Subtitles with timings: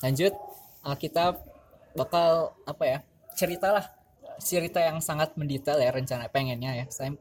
[0.00, 0.32] lanjut
[0.84, 1.36] uh, kita
[1.96, 2.98] bakal apa ya
[3.36, 3.84] ceritalah
[4.40, 7.12] cerita yang sangat mendetail ya rencana pengennya ya saya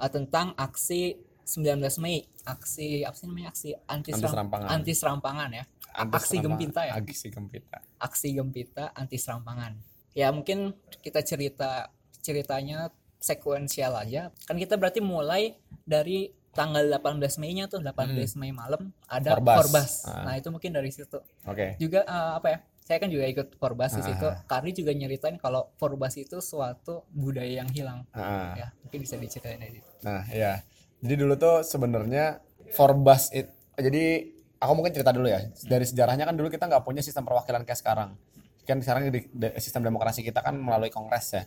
[0.00, 4.68] uh, tentang aksi 19 Mei aksi apa sih namanya aksi anti, Anti seram- serampangan.
[4.70, 5.64] anti serampangan ya.
[5.92, 6.92] Anti aksi gempita ya.
[6.96, 7.78] Aksi gempita.
[8.00, 9.72] aksi gempita anti serampangan.
[10.16, 11.90] Ya mungkin kita cerita
[12.22, 12.90] ceritanya
[13.22, 14.30] sekuensial aja.
[14.46, 15.54] Kan kita berarti mulai
[15.86, 19.56] dari tanggal 18 Mei nya tuh 18 Mei malam ada Forbas.
[19.56, 19.90] Forbas.
[20.04, 20.24] Ah.
[20.28, 21.18] Nah, itu mungkin dari situ.
[21.48, 21.80] Oke.
[21.80, 22.58] Juga eh, apa ya?
[22.82, 24.26] Saya kan juga ikut Forbas di situ.
[24.28, 24.44] Ah.
[24.44, 28.04] Karni juga nyeritain kalau Forbas itu suatu budaya yang hilang.
[28.12, 28.52] Ah.
[28.52, 29.90] Ya, mungkin bisa diceritain dari situ.
[30.04, 30.60] Nah, ya.
[31.02, 32.44] Jadi dulu tuh sebenarnya
[32.76, 34.28] Forbas it, jadi
[34.60, 35.40] aku mungkin cerita dulu ya.
[35.64, 38.14] Dari sejarahnya kan dulu kita nggak punya sistem perwakilan kayak sekarang.
[38.68, 41.42] Kan sekarang di, de- sistem demokrasi kita kan melalui kongres ya.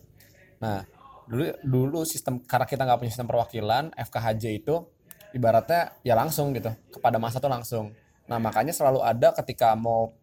[0.65, 0.81] Nah,
[1.29, 4.94] dulu dulu sistem karena kita nggak punya sistem perwakilan, FKHJ itu
[5.35, 7.91] ibaratnya ya langsung gitu kepada masa tuh langsung.
[8.25, 10.15] Nah, makanya selalu ada ketika mau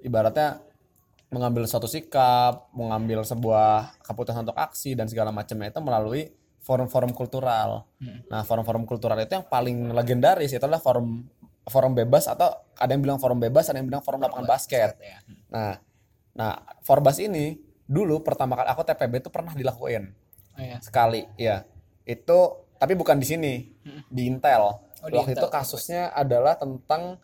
[0.00, 0.64] ibaratnya
[1.28, 6.32] mengambil suatu sikap, mengambil sebuah keputusan untuk aksi dan segala macamnya itu melalui
[6.64, 7.84] forum-forum kultural.
[8.32, 11.28] Nah, forum-forum kultural itu yang paling legendaris itu adalah forum
[11.68, 14.96] forum bebas atau ada yang bilang forum bebas, ada yang bilang forum lapangan basket.
[14.96, 15.18] Ya.
[15.52, 15.76] Nah,
[16.32, 16.52] nah
[16.84, 20.12] Forbas ini dulu pertama kali aku TPB itu pernah dilakuin
[20.56, 20.80] Oh ya.
[20.80, 21.68] sekali, ya.
[22.08, 23.52] Itu tapi bukan di sini,
[24.12, 24.60] di Intel.
[25.00, 25.52] Oh, di Waktu itu Intel.
[25.52, 27.16] kasusnya adalah tentang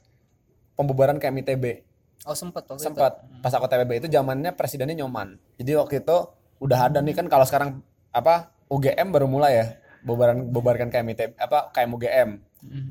[0.72, 1.84] pembubaran KMITB
[2.28, 5.40] Oh, sempat waktu sempat pas aku TPB itu zamannya presidennya Nyoman.
[5.56, 6.16] Jadi waktu itu
[6.60, 7.80] udah ada nih kan kalau sekarang
[8.12, 9.66] apa UGM baru mulai ya
[10.04, 12.30] bubaran bubarkan KMIT apa KM UGM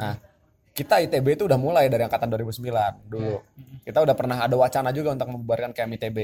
[0.02, 0.18] nah
[0.74, 3.44] kita ITB itu udah mulai dari angkatan 2009 dulu.
[3.84, 6.18] Kita udah pernah ada wacana juga untuk membubarkan KM ITB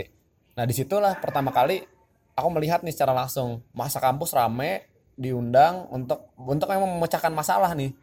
[0.57, 1.85] nah di situlah pertama kali
[2.33, 7.95] aku melihat nih secara langsung masa kampus rame diundang untuk untuk memang memecahkan masalah nih.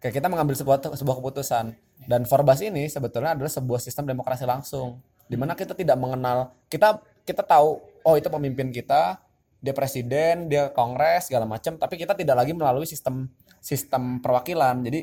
[0.00, 1.76] Kayak kita mengambil sebuah sebuah keputusan.
[2.08, 5.04] Dan Forbas ini sebetulnya adalah sebuah sistem demokrasi langsung.
[5.28, 9.20] Di mana kita tidak mengenal kita kita tahu oh itu pemimpin kita
[9.60, 11.76] dia presiden dia kongres segala macam.
[11.76, 13.28] Tapi kita tidak lagi melalui sistem
[13.60, 14.80] sistem perwakilan.
[14.80, 15.00] Jadi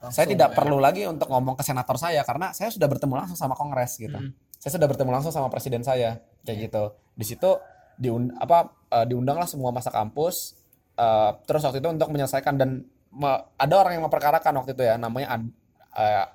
[0.00, 0.56] Langsung saya tidak ya.
[0.56, 2.24] perlu lagi untuk ngomong ke senator saya.
[2.26, 4.18] Karena saya sudah bertemu langsung sama kongres gitu.
[4.60, 6.96] Saya sudah bertemu langsung sama presiden saya kayak gitu.
[7.14, 7.50] Di situ
[8.00, 10.59] diund apa eh, diundanglah semua masa kampus
[11.00, 15.00] eh, terus waktu itu untuk menyelesaikan dan me- ada orang yang memperkarakan waktu itu ya
[15.00, 15.40] namanya
[15.96, 16.26] eh,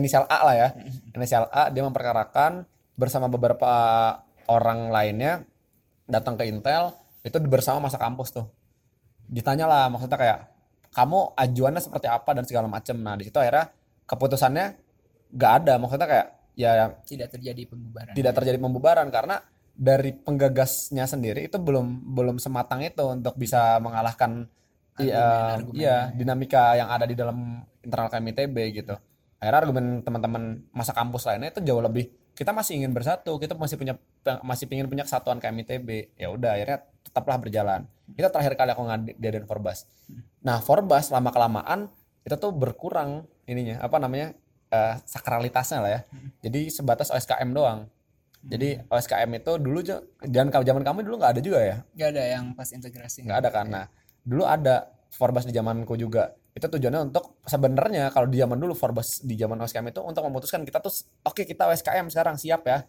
[0.00, 0.68] inisial A lah ya.
[1.12, 2.64] Inisial A dia memperkarakan
[2.98, 3.70] bersama beberapa
[4.48, 5.44] orang lainnya
[6.08, 8.48] datang ke Intel itu bersama masa kampus tuh.
[9.28, 10.38] Ditanya lah maksudnya kayak
[10.88, 13.68] kamu ajuannya seperti apa dan segala macam nah di situ akhirnya
[14.08, 14.66] keputusannya
[15.36, 15.72] nggak ada.
[15.76, 16.26] Maksudnya kayak
[16.58, 18.12] ya tidak terjadi pembubaran.
[18.18, 19.36] tidak terjadi pembubaran karena
[19.78, 24.50] dari penggagasnya sendiri itu belum belum sematang itu untuk bisa mengalahkan
[24.98, 25.78] i- eh, Argumen-argumen.
[25.78, 28.98] iya dinamika yang ada di dalam internal KMITB gitu.
[29.38, 33.78] Akhirnya argumen teman-teman masa kampus lainnya itu jauh lebih kita masih ingin bersatu, kita masih
[33.78, 33.94] punya
[34.42, 36.18] masih ingin punya kesatuan KMITB.
[36.18, 37.86] Ya udah akhirnya tetaplah berjalan.
[38.14, 39.86] Itu terakhir kali aku ngadain Forbas.
[40.42, 41.86] Nah, Forbas lama kelamaan
[42.22, 44.34] itu tuh berkurang ininya apa namanya
[44.68, 46.00] eh, sakralitasnya lah ya.
[46.42, 47.86] Jadi sebatas OSKM doang.
[48.46, 52.44] Jadi OSKM itu dulu jangan zaman kami dulu nggak ada juga ya, Nggak ada yang
[52.54, 53.26] pas integrasi.
[53.26, 53.66] nggak ada kan.
[53.66, 53.84] Nah,
[54.22, 56.32] dulu ada Forbas di zamanku juga.
[56.54, 60.62] Itu tujuannya untuk sebenarnya kalau di zaman dulu Forbas di zaman OSKM itu untuk memutuskan
[60.62, 60.90] kita tuh
[61.26, 62.86] oke kita OSKM sekarang siap ya.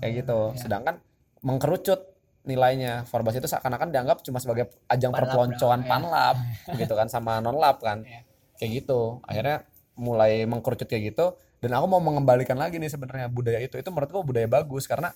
[0.00, 0.38] Kayak gitu.
[0.56, 1.02] Sedangkan
[1.44, 2.16] mengkerucut
[2.48, 5.88] nilainya Forbas itu seakan-akan dianggap cuma sebagai ajang Panlab perpeloncoan ya.
[5.90, 6.36] panlab
[6.80, 8.02] gitu kan sama nonlab kan.
[8.02, 8.24] Iya.
[8.56, 9.20] Kayak gitu.
[9.26, 13.74] Akhirnya mulai mengkerucut kayak gitu dan aku mau mengembalikan lagi nih sebenarnya budaya itu.
[13.78, 15.10] Itu menurutku budaya bagus karena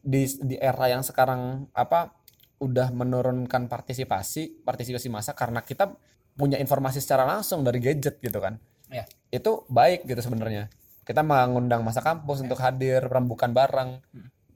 [0.00, 2.14] di di era yang sekarang apa
[2.62, 5.92] udah menurunkan partisipasi, partisipasi massa karena kita
[6.32, 8.56] punya informasi secara langsung dari gadget gitu kan.
[8.88, 9.04] Ya.
[9.28, 10.70] Itu baik gitu sebenarnya.
[11.02, 13.98] Kita mengundang masa kampus untuk hadir rembukan bareng.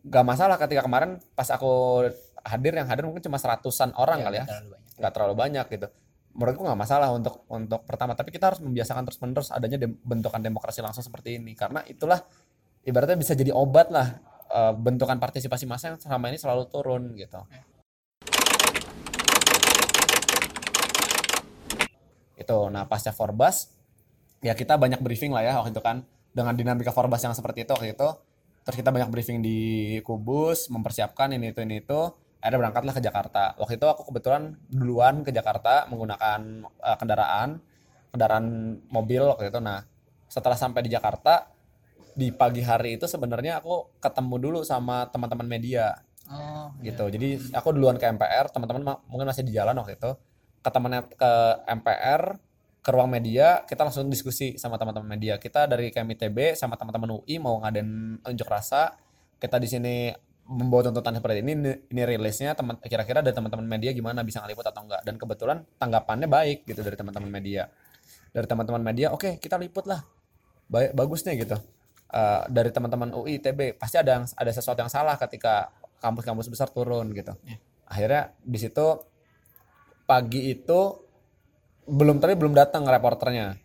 [0.07, 2.07] Gak masalah ketika kemarin pas aku
[2.47, 4.95] hadir yang hadir mungkin cuma seratusan orang kali ya Terlalu banyak.
[5.03, 5.87] nggak terlalu banyak gitu
[6.37, 8.13] menurutku nggak masalah untuk untuk pertama.
[8.13, 11.57] Tapi kita harus membiasakan terus menerus adanya dem- bentukan demokrasi langsung seperti ini.
[11.57, 12.21] Karena itulah
[12.85, 14.21] ibaratnya bisa jadi obat lah
[14.53, 17.41] eh, bentukan partisipasi massa yang selama ini selalu turun gitu.
[22.37, 23.73] Itu nah pasca Forbas
[24.45, 26.05] ya kita banyak briefing lah ya waktu itu kan
[26.37, 28.09] dengan dinamika Forbas yang seperti itu waktu itu.
[28.67, 29.59] Terus kita banyak briefing di
[30.03, 33.45] Kubus mempersiapkan ini itu ini itu akhirnya berangkatlah ke Jakarta.
[33.59, 37.61] Waktu itu aku kebetulan duluan ke Jakarta menggunakan eh, kendaraan
[38.15, 38.47] kendaraan
[38.89, 39.59] mobil waktu itu.
[39.61, 39.85] Nah
[40.27, 41.53] setelah sampai di Jakarta
[42.17, 46.01] di pagi hari itu sebenarnya aku ketemu dulu sama teman-teman media.
[46.27, 47.07] Oh, gitu.
[47.07, 50.17] Jadi aku duluan ke MPR, teman-teman ma- mungkin masih di jalan waktu itu.
[50.65, 51.33] Ke temannya ke
[51.71, 52.41] MPR,
[52.83, 55.37] ke ruang media kita langsung diskusi sama teman-teman media.
[55.37, 58.97] Kita dari KMITB sama teman-teman UI mau ngadain unjuk rasa.
[59.37, 59.95] Kita di sini
[60.47, 64.67] membawa tuntutan seperti ini ini, ini rilisnya teman kira-kira dari teman-teman media gimana bisa ngeliput
[64.67, 65.03] atau enggak?
[65.03, 67.67] Dan kebetulan tanggapannya baik gitu dari teman-teman media.
[68.31, 70.07] Dari teman-teman media oke kita liput lah.
[70.71, 71.59] Baik bagus nih gitu.
[72.07, 76.71] Eh, dari teman-teman UI ITB pasti ada yang ada sesuatu yang salah ketika kampus-kampus besar
[76.71, 77.35] turun gitu.
[77.43, 77.59] Ya.
[77.87, 78.87] akhirnya di situ
[80.11, 80.81] pagi itu
[81.87, 83.59] belum tapi belum datang reporternya.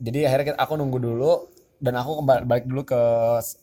[0.00, 1.32] Jadi akhirnya aku nunggu dulu
[1.82, 3.02] dan aku kembali balik dulu ke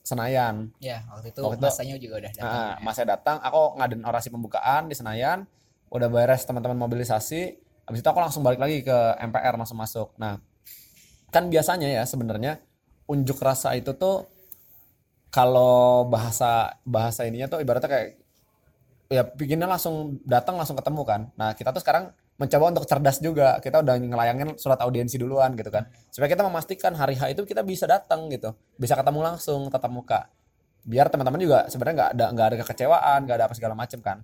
[0.04, 4.04] Senayan ya waktu itu Waktu itu- masanya juga udah datang Nah, masnya datang, aku ngadain
[4.04, 5.48] orasi pembukaan di Senayan,
[5.90, 7.42] udah beres teman-teman mobilisasi,
[7.88, 10.12] habis itu aku langsung balik lagi ke MPR langsung masuk.
[10.20, 10.40] Nah,
[11.32, 12.60] kan biasanya ya sebenarnya
[13.08, 14.28] unjuk rasa itu tuh
[15.32, 18.10] kalau bahasa bahasa ininya tuh ibaratnya kayak
[19.08, 21.22] ya bikinnya langsung datang langsung ketemu kan.
[21.40, 22.12] Nah, kita tuh sekarang
[22.42, 23.62] mencoba untuk cerdas juga.
[23.62, 25.86] Kita udah ngelayangin surat audiensi duluan gitu kan.
[26.10, 28.58] Supaya kita memastikan hari H itu kita bisa datang gitu.
[28.82, 30.26] Bisa ketemu langsung tatap muka
[30.82, 34.18] biar teman-teman juga sebenarnya nggak ada nggak ada kekecewaan nggak ada apa segala macam kan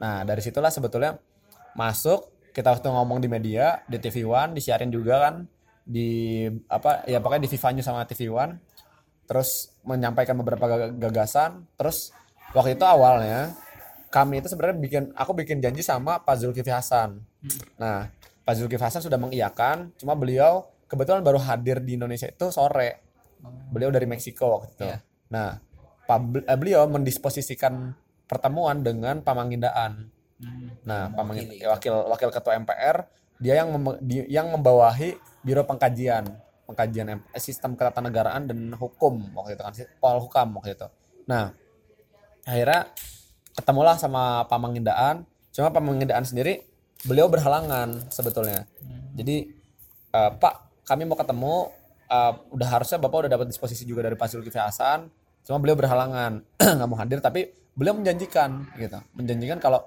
[0.00, 1.20] nah dari situlah sebetulnya
[1.78, 5.34] masuk kita waktu ngomong di media di TV One disiarin juga kan
[5.86, 8.58] di apa ya pokoknya di Viva News sama TV One
[9.30, 12.10] terus menyampaikan beberapa gag- gagasan terus
[12.50, 13.54] waktu itu awalnya
[14.10, 17.22] kami itu sebenarnya bikin aku bikin janji sama Pak Zulkifli Hasan.
[17.76, 18.10] Nah
[18.42, 23.00] Pak Zulkifli Hasan sudah mengiyakan cuma beliau kebetulan baru hadir di Indonesia itu sore.
[23.70, 24.84] Beliau dari Meksiko waktu itu.
[24.84, 24.98] Iya.
[25.30, 25.62] nah
[26.04, 27.94] Pak eh, beliau mendisposisikan
[28.26, 30.10] pertemuan dengan Pamangindaan
[30.40, 30.72] Hmm.
[30.88, 33.04] Nah, pamangin- wakil wakil ketua MPR
[33.36, 35.12] dia yang mem- di- yang membawahi
[35.44, 36.24] Biro Pengkajian
[36.64, 40.88] pengkajian eh, sistem ketatanegaraan dan hukum waktu itu kan Polhukam waktu itu.
[41.28, 41.52] Nah,
[42.40, 42.88] akhirnya
[43.56, 45.26] ketemulah sama Pamangindaan.
[45.50, 46.62] Cuma Pamangindaan sendiri
[47.06, 48.66] beliau berhalangan sebetulnya.
[49.16, 49.50] Jadi
[50.14, 51.70] eh, Pak, kami mau ketemu
[52.10, 55.10] eh, udah harusnya Bapak udah dapat disposisi juga dari Pak Zulkifli Hasan.
[55.46, 56.44] Cuma beliau berhalangan
[56.76, 58.98] nggak mau hadir tapi beliau menjanjikan gitu.
[59.16, 59.82] Menjanjikan kalau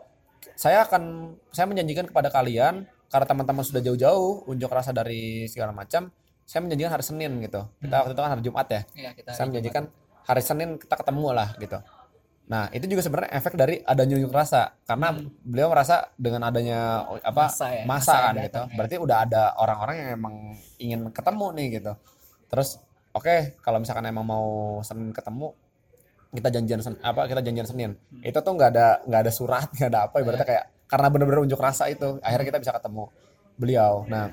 [0.55, 6.09] saya akan saya menjanjikan kepada kalian karena teman-teman sudah jauh-jauh unjuk rasa dari segala macam
[6.43, 9.45] saya menjanjikan hari Senin gitu kita waktu itu kan hari Jumat ya ya kita saya
[9.47, 9.83] menjanjikan
[10.27, 11.77] hari Senin kita ketemu lah gitu
[12.43, 14.75] nah itu juga sebenarnya efek dari adanya unjuk rasa.
[14.83, 18.61] Karena beliau merasa dengan adanya apa Massa ya, masa massa kan gitu.
[18.61, 18.75] ya.
[18.75, 20.35] berarti udah ada orang-orang yang emang
[20.75, 21.93] ingin ketemu nih gitu.
[22.51, 22.69] Terus
[23.11, 24.45] oke kalau misalkan emang mau
[24.81, 25.55] Senin ketemu
[26.33, 27.91] kita janjian Sen- apa kita janjian Senin.
[27.93, 28.21] Hmm.
[28.21, 30.23] itu tuh nggak ada nggak ada surat nggak ada apa Iya.
[30.25, 33.03] ibaratnya kayak karena bener-bener unjuk rasa itu akhirnya kita bisa ketemu
[33.55, 34.03] beliau.
[34.05, 34.29] Nah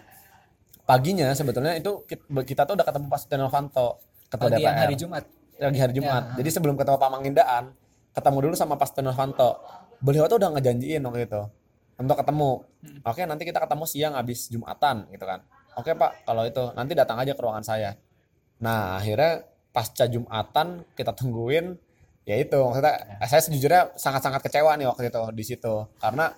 [0.83, 4.95] paginya sebetulnya itu kita, kita tuh udah ketemu Pak Setia Novanto ketua pagi DPR hari
[4.99, 5.25] Jumat.
[5.61, 6.23] Lagi hari Jumat.
[6.25, 6.37] Ya.
[6.43, 7.65] jadi sebelum ketemu Pak Mangindaan
[8.21, 9.59] ketemu dulu sama Pak Setia Novanto
[10.01, 11.43] beliau tuh udah ngejanjiin waktu itu
[12.01, 12.51] untuk ketemu.
[12.81, 13.01] Hmm.
[13.05, 15.45] oke nanti kita ketemu siang habis Jumatan gitu kan.
[15.77, 17.93] Oke Pak kalau itu nanti datang aja ke ruangan saya.
[18.65, 21.77] Nah akhirnya pasca Jumatan kita tungguin
[22.25, 25.75] ya itu maksudnya saya sejujurnya sangat-sangat kecewa nih waktu itu di situ.
[26.01, 26.33] Karena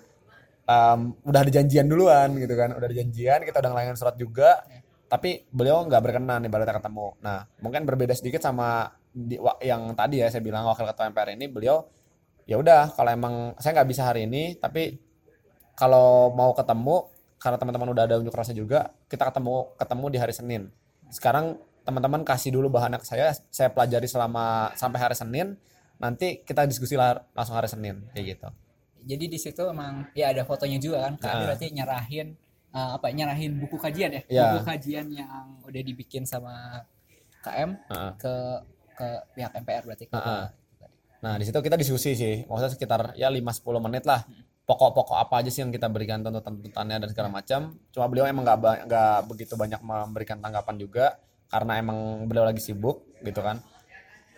[0.67, 2.75] em, udah ada janjian duluan gitu kan.
[2.75, 4.67] Udah ada janjian kita udah ngelayan surat juga.
[5.06, 7.14] Tapi beliau nggak berkenan ibaratnya ketemu.
[7.23, 11.47] Nah mungkin berbeda sedikit sama di, yang tadi ya saya bilang wakil ketua MPR ini
[11.47, 11.85] beliau
[12.44, 14.97] ya udah kalau emang saya nggak bisa hari ini tapi
[15.75, 20.35] kalau mau ketemu karena teman-teman udah ada unjuk rasa juga kita ketemu ketemu di hari
[20.35, 20.62] Senin
[21.09, 25.58] sekarang teman-teman kasih dulu bahannya ke saya saya pelajari selama sampai hari Senin
[25.98, 28.48] nanti kita diskusi lah langsung hari Senin kayak gitu
[29.03, 31.43] jadi di situ emang ya ada fotonya juga kan kami Nah.
[31.51, 32.29] berarti nyerahin
[32.72, 34.43] eh, apa nyerahin buku kajian ya Ya.
[34.55, 36.87] buku kajian yang udah dibikin sama
[37.43, 38.13] KM Heeh.
[38.17, 38.34] ke
[38.96, 39.08] ke
[39.39, 40.44] pihak MPR berarti ke Heeh.
[41.22, 42.43] Nah, di situ kita diskusi sih.
[42.51, 44.27] Maksudnya sekitar ya 5-10 menit lah.
[44.67, 47.79] Pokok-pokok apa aja sih yang kita berikan tuntutan-tuntutannya dan segala macam.
[47.94, 51.19] Cuma beliau emang nggak nggak begitu banyak memberikan tanggapan juga
[51.51, 53.63] karena emang beliau lagi sibuk gitu kan.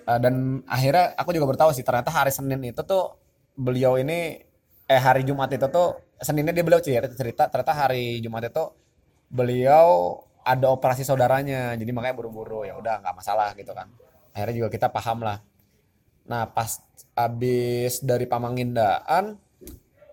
[0.05, 3.17] Eh, dan akhirnya aku juga bertahu sih ternyata hari Senin itu tuh
[3.57, 4.45] beliau ini
[4.85, 8.65] eh hari Jumat itu tuh Seninnya dia beliau cerita, cerita ternyata hari Jumat itu
[9.29, 13.89] beliau ada operasi saudaranya jadi makanya buru-buru ya udah nggak masalah gitu kan
[14.35, 15.39] akhirnya juga kita paham lah.
[16.27, 16.83] Nah pas
[17.15, 19.39] abis dari Pamangindaan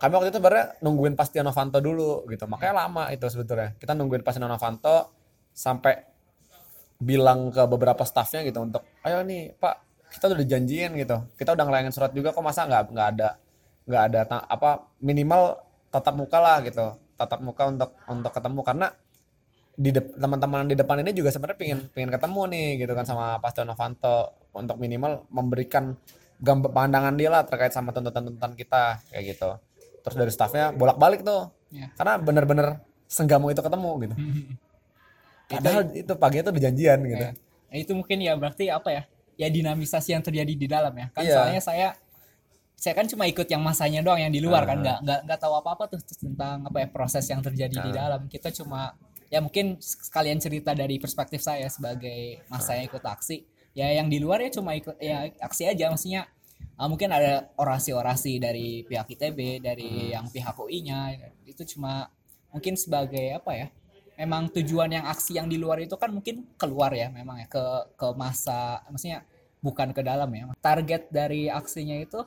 [0.02, 2.46] kami waktu itu sebenarnya nungguin pas Novanto dulu gitu.
[2.50, 3.78] Makanya lama itu sebetulnya.
[3.78, 5.14] Kita nungguin pas Novanto
[5.54, 6.06] sampai
[7.02, 9.76] bilang ke beberapa staffnya gitu untuk ayo nih Pak
[10.14, 11.18] kita udah dijanjiin gitu.
[11.38, 13.30] Kita udah ngelayangin surat juga kok masa nggak nggak ada
[13.86, 15.58] nggak ada apa minimal
[15.90, 16.98] tatap muka lah gitu.
[17.18, 18.62] Tatap muka untuk untuk ketemu.
[18.66, 18.88] Karena
[19.82, 23.50] di teman-teman di depan ini juga sebenarnya pengen pengen ketemu nih gitu kan sama Pak
[23.50, 24.16] Setia Novanto
[24.54, 25.98] untuk minimal memberikan
[26.38, 29.50] gambar pandangan dia lah terkait sama tuntutan-tuntutan kita kayak gitu
[30.02, 31.88] terus dari staffnya bolak-balik tuh Ya.
[31.96, 32.68] karena bener-bener
[33.08, 34.16] senggamu itu ketemu gitu
[35.52, 37.32] padahal itu pagi itu udah janjian gitu Ya.
[37.72, 39.02] Nah, itu mungkin ya berarti apa ya?
[39.40, 41.08] Ya dinamisasi yang terjadi di dalam ya.
[41.16, 41.36] Kan Iya.
[41.40, 41.88] soalnya saya
[42.76, 44.84] saya kan cuma ikut yang masanya doang yang di luar kan Ah.
[44.84, 47.96] nggak nggak nggak tahu apa-apa tuh tentang apa ya proses yang terjadi di Ah.
[47.96, 48.28] dalam.
[48.28, 48.92] Kita cuma
[49.32, 53.48] ya mungkin sekalian cerita dari perspektif saya sebagai masa yang ikut aksi.
[53.72, 56.28] Ya yang di luar ya cuma ikut ya aksi aja maksudnya
[56.76, 60.14] ah, mungkin ada orasi-orasi dari pihak ITB, dari Hmm.
[60.20, 61.16] yang pihak UI-nya
[61.48, 62.12] itu cuma
[62.52, 63.68] mungkin sebagai apa ya?
[64.22, 67.66] memang tujuan yang aksi yang di luar itu kan mungkin keluar ya memang ya ke
[67.98, 69.26] ke masa maksudnya
[69.66, 72.22] bukan ke dalam ya target dari aksinya itu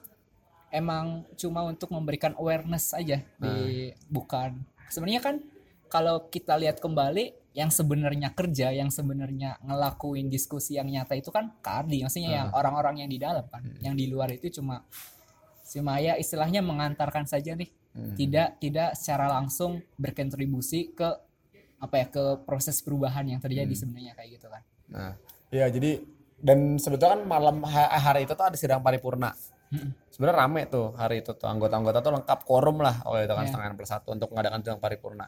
[0.75, 4.59] emang cuma untuk memberikan awareness aja di bukan
[4.91, 5.37] sebenarnya kan
[5.95, 11.55] kalau kita lihat kembali yang sebenarnya kerja yang sebenarnya ngelakuin diskusi yang nyata itu kan
[11.63, 14.83] Kardi maksudnya yang orang-orang yang di dalam kan yang di luar itu cuma
[15.63, 17.71] cuma ya istilahnya mengantarkan saja nih.
[17.95, 21.07] Tidak tidak secara langsung berkontribusi ke
[21.79, 24.63] apa ya ke proses perubahan yang terjadi sebenarnya kayak gitu kan.
[24.91, 25.13] Nah,
[25.55, 26.03] iya jadi
[26.43, 29.31] dan sebetulnya kan malam ha- hari itu tuh ada sidang paripurna.
[30.11, 33.51] Sebenarnya rame tuh hari itu tuh anggota-anggota tuh lengkap quorum lah waktu itu kan Iya.
[33.55, 35.27] setengah enam plus satu untuk mengadakan sidang paripurna.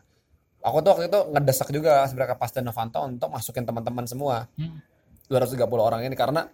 [0.67, 4.83] Aku tuh waktu itu ngedesak juga sebenarnya Pak Novanto untuk masukin teman-teman semua Hmm.
[5.27, 6.47] 230 orang ini karena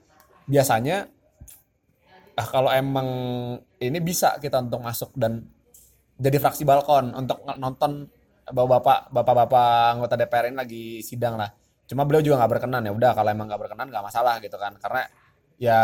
[0.49, 1.05] biasanya
[2.33, 3.09] ah kalau emang
[3.77, 5.45] ini bisa kita untuk masuk dan
[6.17, 8.09] jadi fraksi balkon untuk nonton
[8.49, 11.53] bapak-bapak bapak-bapak anggota DPR ini lagi sidang lah.
[11.85, 14.73] Cuma beliau juga nggak berkenan ya udah kalau emang nggak berkenan nggak masalah gitu kan
[14.81, 15.03] karena
[15.61, 15.81] ya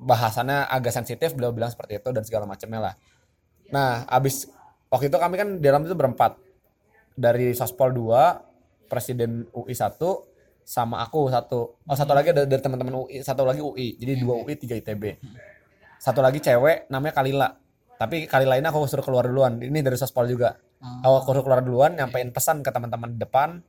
[0.00, 2.94] bahasannya agak sensitif beliau bilang seperti itu dan segala macamnya lah.
[3.68, 4.48] Nah abis
[4.88, 6.40] waktu itu kami kan di dalam itu berempat
[7.16, 9.96] dari Sospol 2 Presiden UI 1
[10.62, 11.80] sama aku satu.
[11.84, 15.18] Oh satu lagi ada dari teman-teman UI satu lagi UI jadi dua UI tiga ITB
[16.02, 17.48] satu lagi cewek namanya Kalila.
[17.94, 19.62] Tapi Kalila ini aku suruh keluar duluan.
[19.62, 20.58] Ini dari Sospol juga.
[21.06, 23.62] Oh, aku suruh keluar duluan nyampein pesan ke teman-teman depan.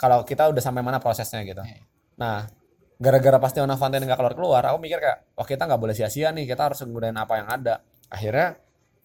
[0.00, 1.60] Kalau kita udah sampai mana prosesnya gitu.
[1.60, 1.84] Iya.
[2.16, 2.48] nah
[2.96, 6.32] gara-gara pasti Novanto ini nggak keluar keluar aku mikir kayak wah kita nggak boleh sia-sia
[6.32, 6.48] nih.
[6.48, 7.74] Kita harus menggunakan apa yang ada.
[8.08, 8.56] Akhirnya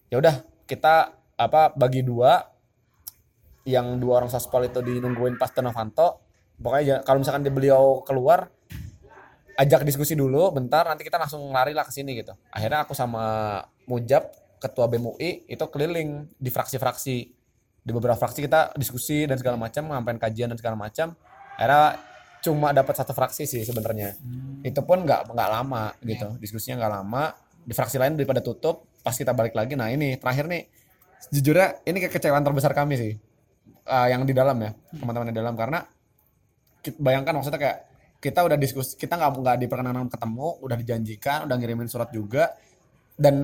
[0.08, 0.34] ya udah
[0.64, 2.40] kita apa bagi dua
[3.62, 6.22] yang dua orang sospol itu dinungguin pas Novanto
[6.58, 8.50] pokoknya kalau misalkan dia beliau keluar
[9.58, 12.32] ajak diskusi dulu bentar nanti kita langsung lari lah ke sini gitu.
[12.48, 17.16] Akhirnya aku sama Mujab ketua BEM UI itu keliling di fraksi-fraksi.
[17.82, 21.18] Di beberapa fraksi kita diskusi dan segala macam ngapain kajian dan segala macam.
[21.58, 21.98] Akhirnya
[22.42, 24.14] cuma dapat satu fraksi sih sebenarnya.
[24.62, 26.38] Itu pun nggak nggak lama gitu.
[26.38, 27.24] Diskusinya nggak lama.
[27.62, 30.70] Di fraksi lain daripada tutup pas kita balik lagi nah ini terakhir nih.
[31.30, 33.12] Jujurnya ini kekecewaan terbesar kami sih
[33.86, 35.54] eh, yang di dalam ya teman-teman di dalam.
[35.54, 35.80] Karena
[36.98, 37.78] bayangkan maksudnya kayak
[38.22, 42.54] kita udah diskusi kita nggak nggak diperkenalan ketemu udah dijanjikan udah ngirimin surat juga
[43.18, 43.36] dan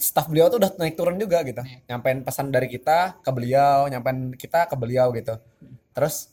[0.00, 1.60] staf beliau tuh udah naik turun juga gitu.
[1.60, 1.78] Iya.
[1.92, 5.36] nyampein pesan dari kita ke beliau nyampein kita ke beliau gitu.
[5.92, 6.32] Terus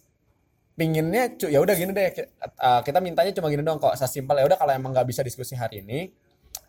[0.79, 2.07] pinginnya cu ya udah gini deh
[2.55, 5.59] uh, kita mintanya cuma gini dong kok sesimpel ya udah kalau emang nggak bisa diskusi
[5.59, 6.07] hari ini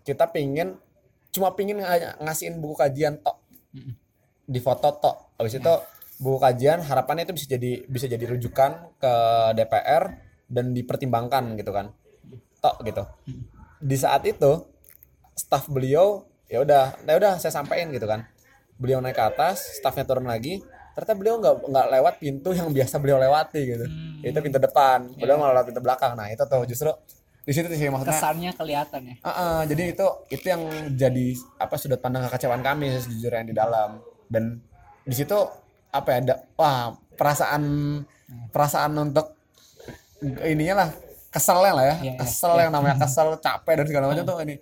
[0.02, 0.74] kita pingin
[1.30, 3.38] cuma pingin nga- ngasihin buku kajian tok.
[4.50, 5.38] Di foto tok.
[5.38, 5.74] Habis itu
[6.20, 9.12] buku kajian harapannya itu bisa jadi bisa jadi rujukan ke
[9.56, 10.20] DPR
[10.52, 11.96] dan dipertimbangkan gitu kan.
[12.60, 13.02] Tok gitu.
[13.80, 14.68] Di saat itu
[15.32, 18.28] staf beliau ya udah ya udah saya sampaikan gitu kan.
[18.76, 20.60] Beliau naik ke atas stafnya turun lagi
[20.90, 23.84] ternyata beliau nggak nggak lewat pintu yang biasa beliau lewati gitu.
[23.88, 24.20] Hmm.
[24.20, 25.08] itu pintu depan.
[25.16, 26.12] Beliau malah lewat pintu belakang.
[26.12, 26.92] Nah itu tuh justru
[27.40, 29.14] di situ sih maksudnya kesannya kelihatan ya?
[29.24, 30.62] Ah, ah, jadi itu itu yang
[30.92, 33.90] jadi apa sudut pandang kekecewaan kami sejujurnya yang di dalam.
[34.28, 34.60] Dan
[35.08, 35.38] di situ
[35.90, 37.62] apa ya ada wah perasaan
[38.54, 39.34] perasaan untuk
[40.22, 40.90] ininya lah
[41.30, 41.96] keselnya lah ya.
[42.02, 44.56] Iya, iya, kesel yang namanya kesel capek dan segala macam tuh ini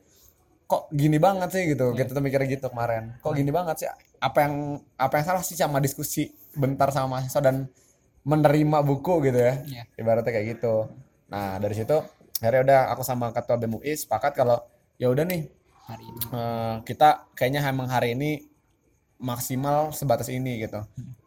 [0.69, 1.97] kok gini banget sih gitu.
[1.97, 3.17] Kita tuh mikirnya gitu kemarin.
[3.25, 3.89] Kok gini banget sih?
[4.21, 7.73] Apa yang apa yang salah sih sama diskusi bentar sama mahasiswa dan
[8.29, 9.55] menerima buku gitu ya?
[9.65, 9.83] Iya.
[9.97, 10.93] ibaratnya kayak gitu.
[11.33, 11.97] Nah dari situ
[12.39, 14.63] akhirnya udah aku sama ketua BEM UI sepakat kalau
[15.01, 15.49] ya udah nih
[15.89, 16.21] hari ini.
[16.31, 18.45] eh, kita kayaknya emang hari ini
[19.19, 20.83] maksimal sebatas ini gitu.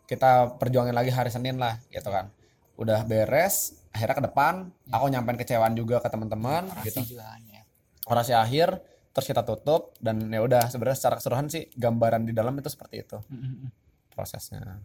[0.07, 2.31] Kita perjuangin lagi hari Senin lah gitu kan.
[2.79, 7.03] Udah beres akhirnya ke depan aku nyampein kecewaan juga ke teman-teman gitu.
[7.15, 7.62] juga ya.
[8.07, 8.79] Orasi akhir
[9.12, 13.03] terus kita tutup dan ya udah sebenarnya secara keseluruhan sih gambaran di dalam itu seperti
[13.03, 13.19] itu.
[13.27, 13.67] Mm-mm.
[14.12, 14.83] prosesnya.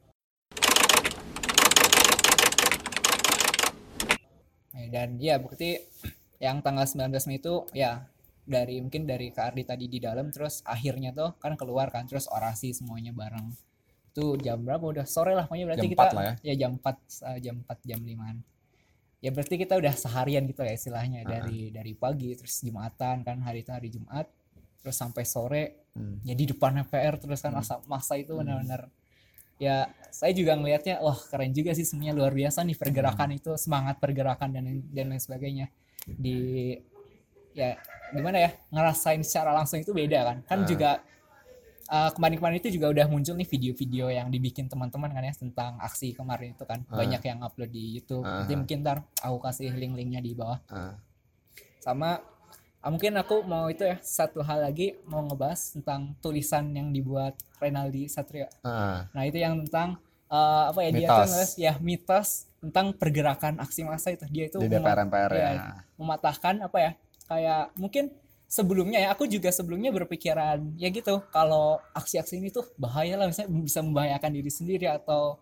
[4.70, 5.82] Ya, dan ya bukti
[6.38, 8.06] yang tanggal 19 Mei itu ya
[8.46, 12.30] dari mungkin dari Kak Ardi tadi di dalam terus akhirnya tuh kan keluar kan terus
[12.30, 13.50] orasi semuanya bareng.
[14.14, 14.86] Itu jam berapa?
[14.86, 16.54] Udah sore lah pokoknya berarti Jam kita 4 lah ya.
[16.54, 18.56] jam 4 eh, jam 4 jam 5
[19.26, 23.64] ya berarti kita udah seharian gitu ya istilahnya dari dari pagi terus Jumatan kan hari
[23.64, 24.28] itu hari Jumat
[24.80, 25.64] terus sampai sore.
[25.96, 26.20] Hmm.
[26.28, 28.92] ya di depan MPR terus kan masa masa itu benar-benar.
[29.56, 33.96] Ya saya juga ngelihatnya wah keren juga sih sebenarnya luar biasa nih pergerakan itu semangat
[33.96, 35.66] pergerakan dan dan lain sebagainya.
[36.04, 36.76] Di
[37.56, 40.66] ya gimana ya ngerasain secara langsung itu beda kan kan Ah.
[40.68, 40.90] juga
[41.86, 46.12] uh, kemarin-kemarin itu juga udah muncul nih video-video yang dibikin teman-teman kan ya tentang aksi
[46.12, 46.96] kemarin itu kan Ah.
[46.96, 48.44] banyak yang upload di YouTube Ah.
[48.44, 50.94] nanti mungkin ntar aku kasih link-linknya di bawah Ah.
[51.78, 52.20] sama
[52.78, 57.34] ah, mungkin aku mau itu ya satu hal lagi mau ngebahas tentang tulisan yang dibuat
[57.56, 59.08] Renaldi Satrio Ah.
[59.10, 59.96] nah itu yang tentang
[60.26, 61.16] eh, apa ya dia Mitos.
[61.16, 65.38] tuh nulis ya mitos tentang pergerakan aksi massa itu dia itu di DPR MPR ya.
[65.48, 65.50] iya,
[65.94, 66.90] mematahkan apa ya
[67.26, 68.10] kayak mungkin
[68.46, 71.22] sebelumnya ya aku juga sebelumnya berpikiran ya gitu.
[71.34, 75.38] Kalau aksi-aksi ini tuh bahaya lah misalnya bisa membahayakan diri sendiri atau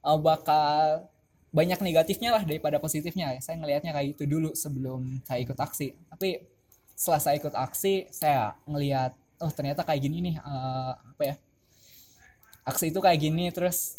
[0.00, 1.06] uh, bakal
[1.52, 3.36] banyak negatifnya lah daripada positifnya.
[3.36, 5.92] Ya saya ngelihatnya kayak gitu dulu sebelum saya ikut aksi.
[6.08, 6.40] Tapi
[6.96, 9.12] setelah saya ikut aksi saya ngelihat
[9.44, 11.34] oh ternyata kayak gini nih uh, apa ya
[12.64, 13.52] aksi itu kayak gini.
[13.52, 13.96] Terus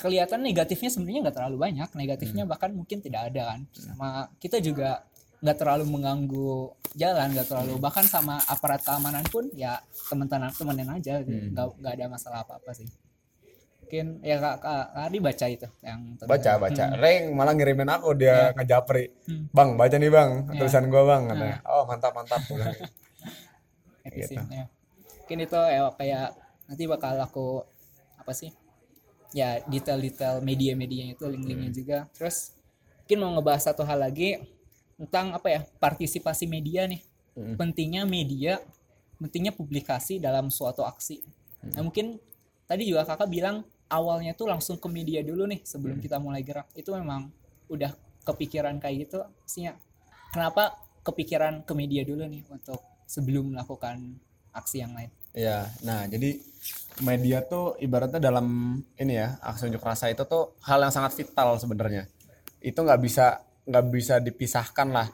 [0.00, 1.88] kelihatan negatifnya sebenarnya nggak terlalu banyak.
[1.94, 3.60] Negatifnya bahkan mungkin tidak ada kan.
[3.70, 5.06] Sama kita juga
[5.40, 6.52] nggak terlalu mengganggu
[6.92, 11.24] jalan nggak terlalu bahkan sama aparat keamanan pun ya teman-teman temenin aja.
[11.24, 11.56] Hmm.
[11.56, 12.88] nggak nggak ada masalah apa apa sih
[13.80, 14.86] mungkin ya kak kak
[15.18, 16.84] baca itu yang Baca, baca.
[16.86, 17.00] Hmm.
[17.02, 19.10] Reng malah ngirimin aku dia ngejapri.
[19.26, 19.50] Hmm.
[19.50, 20.62] Bang, baca nih bang, Ya.
[20.62, 21.22] tulisan gua bang.
[21.26, 21.58] Katanya.
[21.66, 22.38] Oh mantap mantap.
[24.10, 24.34] Sih, Gitu.
[24.38, 24.64] ya.
[25.22, 26.28] mungkin itu ya kayak
[26.66, 27.62] nanti bakal aku
[28.18, 28.50] apa sih
[29.30, 32.54] ya detail-detail media-medianya itu link-linknya juga terus
[33.06, 34.38] mungkin mau ngebahas satu hal lagi
[35.00, 37.00] tentang apa ya partisipasi media nih.
[37.30, 37.54] Mm.
[37.54, 38.58] pentingnya media
[39.22, 41.22] pentingnya publikasi dalam suatu aksi.
[41.76, 42.18] Nah mungkin
[42.66, 46.66] tadi juga kakak bilang awalnya tuh langsung ke media dulu nih sebelum kita mulai gerak.
[46.74, 47.30] Itu memang
[47.70, 47.94] udah
[48.26, 49.78] kepikiran kayak gitu maksudnya
[50.34, 50.74] kenapa
[51.06, 54.18] kepikiran ke media dulu nih untuk sebelum melakukan
[54.50, 55.10] aksi yang lain?
[55.30, 56.42] Iya, nah jadi
[57.06, 61.54] media tuh ibaratnya dalam ini ya aksi unjuk rasa itu tuh hal yang sangat vital
[61.62, 62.10] sebenarnya.
[62.58, 65.08] Itu nggak bisa nggak bisa dipisahkan lah.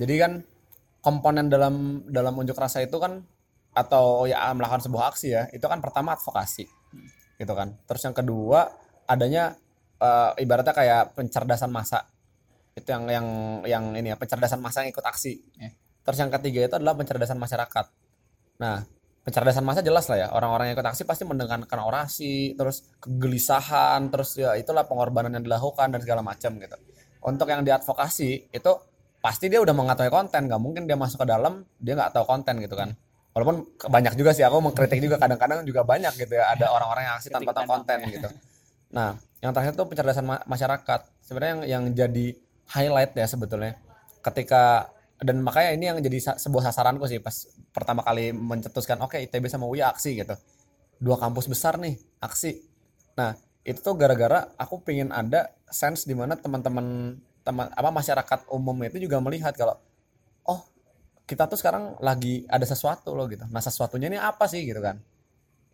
[0.00, 0.32] Jadi kan
[1.00, 3.24] komponen dalam dalam unjuk rasa itu kan
[3.70, 6.68] atau ya melakukan sebuah aksi ya itu kan pertama advokasi
[7.40, 7.76] gitu kan.
[7.88, 8.68] Terus yang kedua
[9.08, 9.56] adanya
[10.00, 12.08] eh, ibaratnya kayak pencerdasan massa
[12.76, 13.26] itu yang yang
[13.66, 15.32] yang ini ya pencerdasan massa yang ikut aksi.
[15.58, 15.70] Ya.
[16.00, 17.86] Terus yang ketiga itu adalah pencerdasan masyarakat.
[18.60, 18.84] Nah,
[19.20, 24.40] pencerdasan massa jelas lah ya orang-orang yang ikut aksi pasti mendengarkan orasi terus kegelisahan terus
[24.40, 26.76] ya itulah pengorbanan yang dilakukan dan segala macam gitu
[27.20, 28.72] untuk yang diadvokasi itu
[29.20, 30.48] pasti dia udah mengetahui konten.
[30.48, 32.96] Nggak mungkin dia masuk ke dalam dia nggak tahu konten gitu kan.
[33.30, 35.20] Walaupun banyak juga sih aku mengkritik juga.
[35.20, 38.28] Kadang-kadang juga banyak gitu ya ada orang-orang yang aksi tanpa tahu konten gitu.
[38.90, 41.00] Nah yang terakhir tuh pencerdasan ma- masyarakat.
[41.22, 42.26] Sebenarnya yang, yang jadi
[42.74, 43.78] highlight ya sebetulnya
[44.20, 47.34] ketika dan makanya ini yang jadi sa- sebuah sasaranku sih pas
[47.76, 50.34] pertama kali mencetuskan oke ITB sama UI aksi gitu.
[50.96, 52.56] Dua kampus besar nih aksi.
[53.16, 58.76] Nah itu tuh gara-gara aku pengen ada sense di mana teman-teman teman apa masyarakat umum
[58.84, 59.76] itu juga melihat kalau
[60.48, 60.60] oh
[61.28, 63.46] kita tuh sekarang lagi ada sesuatu loh gitu.
[63.48, 64.98] Nah sesuatunya ini apa sih gitu kan.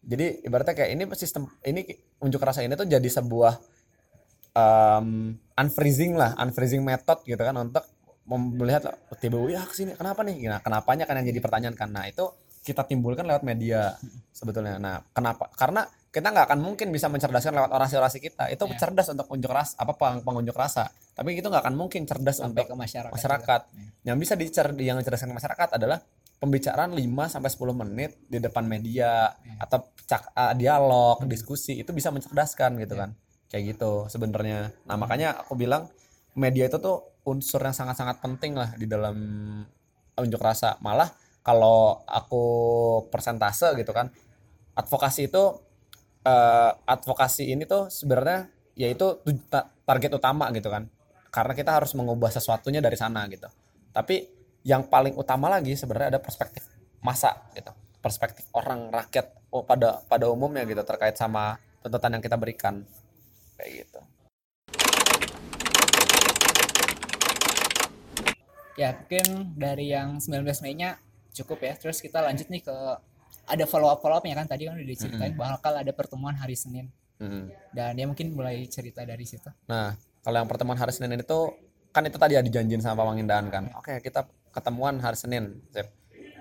[0.07, 1.83] Jadi ibaratnya kayak ini sistem ini
[2.23, 3.59] unjuk rasa ini tuh jadi sebuah
[4.55, 7.83] um, unfreezing lah unfreezing method gitu kan untuk
[8.27, 8.91] melihat
[9.23, 10.51] TBU ya ke sini kenapa nih?
[10.51, 11.91] Nah kenapanya kan yang jadi pertanyaan kan.
[11.91, 12.27] Nah itu
[12.67, 13.95] kita timbulkan lewat media
[14.35, 14.83] sebetulnya.
[14.83, 15.47] Nah kenapa?
[15.55, 18.77] Karena kita nggak akan mungkin bisa mencerdaskan lewat orasi-orasi kita itu Ya.
[18.81, 22.65] cerdas untuk unjuk rasa apa peng- pengunjuk rasa tapi itu nggak akan mungkin cerdas sampai
[22.65, 23.61] untuk ke masyarakat masyarakat.
[23.69, 23.89] Ya.
[24.09, 26.01] yang bisa dicer yang dicerdaskan ke masyarakat adalah
[26.37, 29.55] pembicaraan 5 sampai 10 menit di depan media Ya.
[29.59, 33.01] atau cak, uh, dialog, diskusi itu bisa mencerdaskan gitu Ya.
[33.05, 33.11] kan.
[33.47, 34.73] Kayak gitu sebenarnya.
[34.85, 35.89] Nah, makanya aku bilang
[36.35, 39.17] media itu tuh unsur yang sangat-sangat penting lah di dalam
[40.15, 40.77] unjuk rasa.
[40.79, 41.09] Malah
[41.41, 42.43] kalau aku
[43.07, 44.13] persentase gitu kan.
[44.75, 45.43] Advokasi itu
[46.27, 49.23] eh, advokasi ini tuh sebenarnya yaitu
[49.87, 50.91] target utama gitu kan.
[51.31, 53.47] Karena kita harus mengubah sesuatunya dari sana gitu.
[53.95, 54.37] Tapi
[54.67, 56.67] yang paling utama lagi sebenarnya ada perspektif
[56.99, 57.71] masa gitu
[58.03, 61.55] perspektif orang rakyat oh, pada pada umumnya gitu terkait sama
[61.87, 62.83] tuntutan yang kita berikan
[63.55, 64.01] kayak gitu
[68.75, 70.99] ya mungkin dari yang 19 Mei-nya
[71.31, 72.77] cukup ya terus kita lanjut nih ke
[73.47, 76.91] ada follow up follow upnya kan tadi kan udah diceritain bakal ada pertemuan hari Senin.
[77.17, 77.49] Mm.
[77.73, 79.49] dan dia mungkin mulai cerita dari situ.
[79.73, 81.49] Nah kalau yang pertemuan hari Senin itu
[81.89, 83.73] kan itu tadi ya dijanjin sama Pak Mangindaan kan.
[83.81, 85.89] Oke kita ketemuan hari Senin Sip.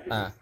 [0.05, 0.35] nah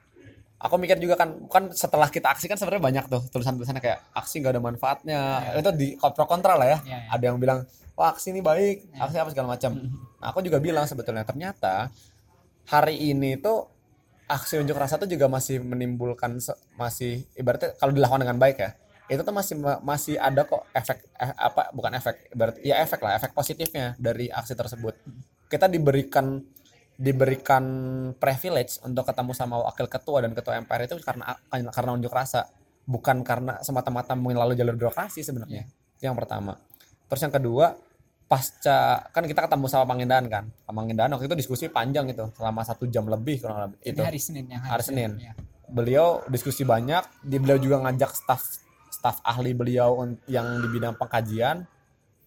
[0.58, 4.42] aku mikir juga kan kan setelah kita aksi kan sebenarnya banyak tuh tulisan-tulisannya kayak aksi
[4.42, 5.22] nggak ada manfaatnya.
[5.54, 6.78] Itu di pro kontra lah ya.
[6.82, 7.00] Ya, ya.
[7.14, 9.72] ada yang bilang wah aksi ini baik aksi apa segala macam.
[10.18, 11.94] Nah, aku juga bilang sebetulnya ternyata
[12.66, 13.70] hari ini tuh
[14.28, 16.40] aksi unjuk rasa tuh juga masih menimbulkan
[16.80, 18.72] masih ibaratnya kalau dilakukan dengan baik ya
[19.12, 23.20] itu tuh masih masih ada kok efek eh, apa bukan efek berarti ya efek lah
[23.20, 24.96] efek positifnya dari aksi tersebut.
[25.52, 26.40] Kita diberikan
[26.96, 27.64] diberikan
[28.16, 32.48] privilege untuk ketemu sama wakil ketua dan ketua MPR itu karena karena unjuk rasa
[32.88, 35.68] bukan karena semata-mata melalui jalur birokrasi sebenarnya
[36.00, 36.56] itu yang pertama.
[37.12, 37.76] Terus yang kedua
[38.34, 42.90] pasca kan kita ketemu sama Pangindahan kan Pangindahan waktu itu diskusi panjang itu selama satu
[42.90, 44.58] jam lebih kurang lebih itu Ini hari Senin ya.
[44.66, 45.22] hari Senin.
[45.22, 45.38] ya.
[45.70, 48.42] beliau diskusi banyak di beliau juga ngajak staf
[48.90, 51.62] staf ahli beliau yang di bidang pengkajian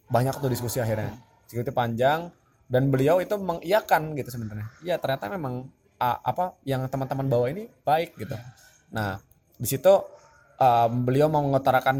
[0.06, 1.18] banyak tuh diskusi akhirnya
[1.50, 2.30] diskusi panjang
[2.70, 5.66] dan beliau itu mengiyakan gitu sebenarnya ya ternyata memang
[5.98, 8.38] apa yang teman-teman bawa ini baik gitu
[8.94, 9.18] nah
[9.58, 9.90] di situ
[10.62, 11.98] um, beliau mau mengutarakan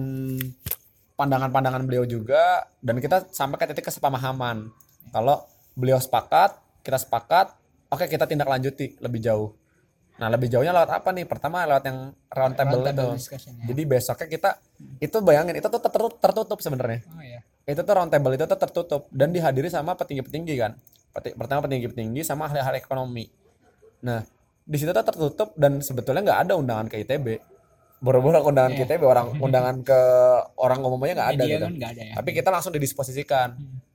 [1.16, 4.68] pandangan-pandangan beliau juga dan kita sampai ke titik kesepamahaman.
[5.10, 7.56] Kalau beliau sepakat kita sepakat
[7.90, 9.56] oke kita tindak lanjuti lebih jauh.
[10.16, 11.24] Nah lebih jauhnya lewat apa nih?
[11.28, 11.98] Pertama lewat yang
[12.32, 13.08] round table itu.
[13.36, 13.52] ya.
[13.72, 14.50] jadi besoknya kita
[15.00, 17.04] itu bayangin itu tuh tertutup, tertutup sebenarnya.
[17.12, 17.40] Oh ya.
[17.66, 20.72] itu tuh round table itu tuh tertutup dan dihadiri sama petinggi-petinggi kan.
[21.16, 23.24] Pertama petinggi-petinggi sama ahli-ahli ekonomi.
[24.04, 24.20] Nah
[24.66, 27.55] di situ tuh tertutup dan sebetulnya nggak ada undangan ke ITB
[27.98, 28.84] boro-boro undangan Iya.
[28.84, 30.00] ITB orang undangan ke
[30.60, 31.64] orang umumnya nggak ada Media gitu.
[31.64, 32.14] kan ada ya.
[32.16, 33.48] tapi kita langsung didisposisikan.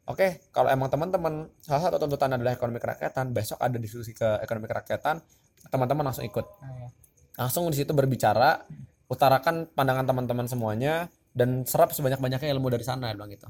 [0.10, 3.32] Oke kalau emang teman-teman salah satu tuntutan adalah ekonomi kerakyatan.
[3.32, 5.22] Besok ada diskusi ke ekonomi kerakyatan
[5.70, 6.46] teman-teman langsung ikut.
[6.46, 6.90] Oh, ya.
[7.38, 8.66] langsung di situ berbicara
[9.08, 13.48] utarakan pandangan teman-teman semuanya dan serap sebanyak-banyaknya ilmu dari sana bilang gitu.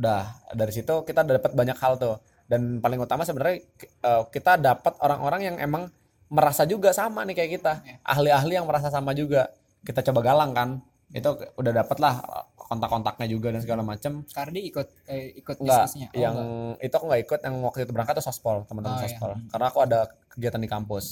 [0.00, 2.16] Udah dari situ kita dapat banyak hal tuh.
[2.44, 5.88] Dan paling utama sebenarnya eh, kita dapat orang-orang yang emang
[6.28, 7.72] merasa juga sama nih kayak kita.
[8.02, 9.52] Ahli-ahli yang merasa sama juga
[9.84, 10.70] kita coba galang kan.
[11.14, 12.18] Itu udah dapat lah
[12.58, 16.08] kontak-kontaknya juga dan segala macam Kardi ikut eh, ikut enggak diskusinya.
[16.10, 16.84] Oh, yang enggak.
[16.88, 19.06] itu aku nggak ikut yang waktu itu berangkat tuh sospol teman-teman Oh, iya.
[19.06, 19.30] sospol.
[19.52, 20.00] Karena aku ada
[20.32, 21.04] kegiatan di kampus.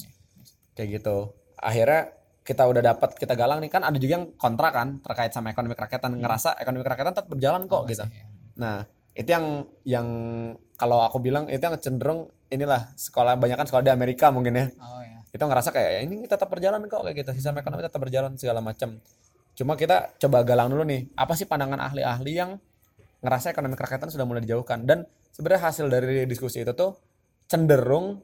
[0.74, 1.16] Kayak gitu.
[1.60, 2.02] Akhirnya
[2.42, 3.70] kita udah dapat kita galang nih.
[3.70, 6.18] Kan ada juga yang kontra kan terkait sama ekonomi kerakyatan.
[6.18, 8.02] Ngerasa ekonomi kerakyatan tetap berjalan kok gitu.
[8.02, 8.26] Ya.
[8.52, 8.76] nah
[9.12, 9.46] itu yang
[9.84, 10.06] yang
[10.74, 14.66] kalau aku bilang itu yang cenderung inilah sekolah banyak kan sekolah di Amerika mungkin ya.
[14.82, 15.21] Oh ya.
[15.32, 17.30] Itu ngerasa kayak "Ya, ini tetap berjalan kok kayak gitu.
[17.40, 19.00] Sistem ekonomi tetap berjalan segala macam
[19.52, 22.56] cuma kita coba galang dulu nih apa sih pandangan ahli-ahli yang
[23.20, 24.84] ngerasa ekonomi kerakyatan sudah mulai dijauhkan?
[24.84, 26.96] Dan sebenarnya hasil dari diskusi itu tuh
[27.48, 28.20] cenderung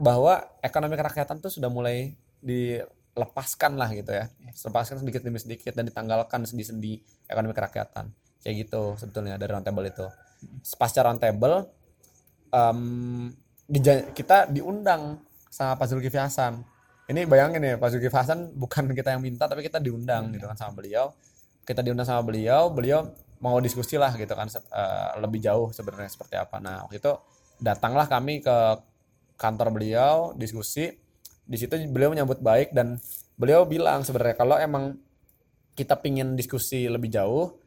[0.00, 4.28] bahwa ekonomi kerakyatan tuh sudah mulai dilepaskan lah gitu ya.
[4.68, 8.08] Lepaskan sedikit demi sedikit dan ditanggalkan sendi-sendi ekonomi kerakyatan.
[8.40, 10.08] Kayak gitu sebetulnya dari roundtable itu.
[10.80, 11.68] Pasca roundtable
[12.50, 12.80] em,
[13.68, 16.62] dija- kita diundang sama Pak Zulkifli Hasan.
[17.10, 20.56] Ini bayangin ya Pak Zulkifli Hasan bukan kita yang minta tapi kita diundang gitu kan
[20.56, 21.10] sama beliau.
[21.66, 23.10] Kita diundang sama beliau beliau
[23.42, 26.62] mau diskusi lah gitu kan eh, lebih jauh sebenarnya seperti apa.
[26.62, 27.12] Nah waktu itu
[27.58, 28.56] datanglah kami ke
[29.34, 30.94] kantor beliau diskusi.
[31.50, 33.02] Di situ beliau menyambut baik dan
[33.34, 34.94] beliau bilang sebenarnya kalau emang
[35.74, 37.58] kita pingin diskusi lebih jauh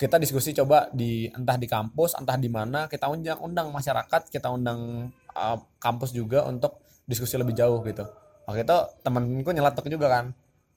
[0.00, 4.48] kita diskusi coba di entah di kampus entah di mana kita undang undang masyarakat kita
[4.48, 6.79] undang uh, kampus juga untuk
[7.10, 8.06] diskusi lebih jauh gitu.
[8.46, 10.24] Waktu itu temanku nyeletuk juga kan.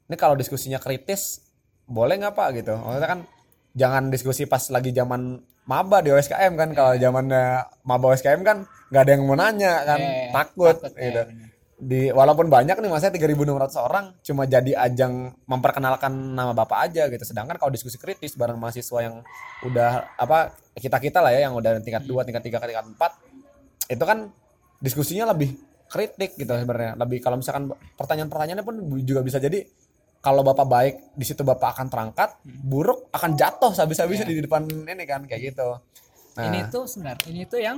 [0.10, 1.46] Ini kalau diskusinya kritis
[1.86, 2.48] boleh nggak pak?
[2.58, 2.74] Gitu.
[2.74, 3.20] Maksudnya kan
[3.78, 5.38] jangan diskusi pas lagi zaman
[5.70, 6.70] maba di OSKM kan.
[6.74, 8.58] Kalau zamannya maba OSKM kan
[8.90, 10.00] nggak ada yang mau nanya kan.
[10.02, 11.22] Eh, takut, takut, gitu.
[11.22, 11.50] ya, bener.
[11.84, 17.24] di walaupun banyak nih masanya 3.600 orang cuma jadi ajang memperkenalkan nama bapak aja gitu.
[17.28, 19.22] Sedangkan kalau diskusi kritis bareng mahasiswa yang
[19.68, 24.04] udah apa kita kita lah ya yang udah tingkat 2 tingkat 3 tingkat 4 itu
[24.08, 24.32] kan
[24.80, 29.62] diskusinya lebih kritik gitu sebenarnya lebih kalau misalkan pertanyaan-pertanyaannya pun juga bisa jadi
[30.18, 35.06] kalau bapak baik di situ bapak akan terangkat buruk akan jatuh habis-habisnya di depan ini
[35.06, 35.78] kan kayak gitu
[36.34, 37.78] nah Ini tuh sebenarnya ini tuh yang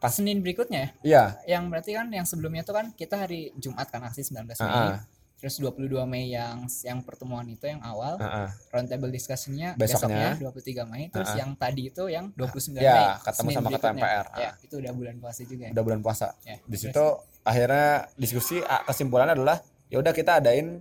[0.00, 0.88] Pas- Senin berikutnya ya.
[1.04, 4.66] iya Yang berarti kan yang sebelumnya tuh kan kita hari Jumat kan aksi 19 Mei.
[4.66, 5.04] Ah.
[5.36, 8.14] Terus 22 Mei yang yang pertemuan itu yang awal.
[8.16, 8.48] Heeh.
[8.68, 10.34] roundtable discussion-nya Besoknya.
[10.34, 11.36] besoknya 23 Mei terus Ah.
[11.36, 13.90] yang tadi itu yang 29 Ya, Mei ketemu Senin sama ketua.
[13.92, 14.26] MPR.
[14.36, 17.04] ya itu udah bulan puasa juga ya udah bulan puasa Ya, di situ
[17.42, 19.58] akhirnya diskusi ah, kesimpulannya adalah
[19.90, 20.80] ya udah kita adain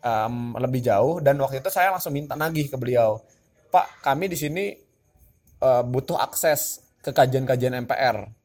[0.00, 3.20] em, lebih jauh dan waktu itu saya langsung minta nagih ke beliau
[3.68, 4.64] Pak kami di sini
[5.60, 8.38] eh, butuh akses ke kajian-kajian MPR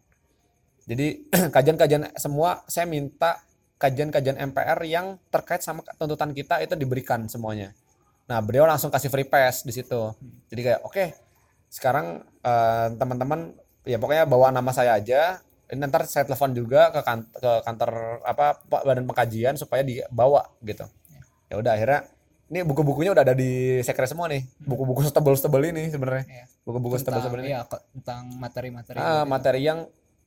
[0.84, 1.08] jadi
[1.56, 3.40] kajian-kajian semua saya minta
[3.80, 7.76] kajian-kajian MPR yang terkait sama tuntutan kita itu diberikan semuanya.
[8.32, 10.12] Nah beliau langsung kasih free pass di situ.
[10.48, 11.06] Jadi kayak oke
[11.68, 15.44] sekarang eh, teman-teman ya pokoknya bawa nama saya aja
[15.74, 20.46] ini ntar saya telepon juga ke, kan- ke kantor apa Pak badan pengkajian supaya dibawa
[20.62, 20.86] gitu.
[21.50, 22.06] Ya udah akhirnya
[22.48, 24.46] ini buku-bukunya udah ada di sekre semua nih.
[24.62, 26.24] Buku-buku setebel-setebel ini sebenarnya.
[26.24, 26.46] Iya.
[26.64, 27.50] buku-buku setebel-setebel ini.
[27.52, 29.30] iya, tentang materi-materi Ah, gitu.
[29.30, 29.80] materi yang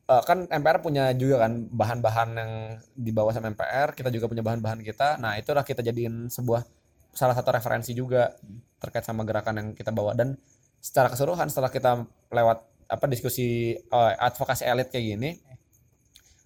[0.04, 2.52] eh, kan MPR punya juga kan bahan-bahan yang
[2.92, 5.16] dibawa sama MPR kita juga punya bahan-bahan kita.
[5.16, 6.66] Nah itulah kita jadiin sebuah
[7.10, 8.34] salah satu referensi juga
[8.76, 10.12] terkait sama gerakan yang kita bawa.
[10.12, 10.36] Dan
[10.78, 15.30] secara keseluruhan setelah kita lewat apa diskusi eh, advokasi elit kayak gini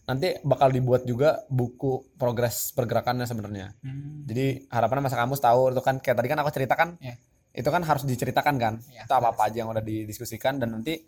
[0.05, 4.26] nanti bakal dibuat juga buku progres pergerakannya sebenarnya Hmm.
[4.26, 7.14] jadi harapannya masa kampus tahu itu kan kayak tadi kan aku ceritakan Iya.
[7.53, 10.98] itu kan harus diceritakan kan Iya, itu apa apa aja yang udah didiskusikan dan nanti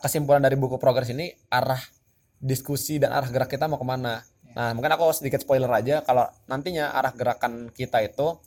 [0.00, 1.80] kesimpulan dari buku progres ini arah
[2.36, 4.52] diskusi dan arah gerak kita mau ke mana Iya.
[4.54, 8.38] nah mungkin aku sedikit spoiler aja kalau nantinya arah gerakan kita itu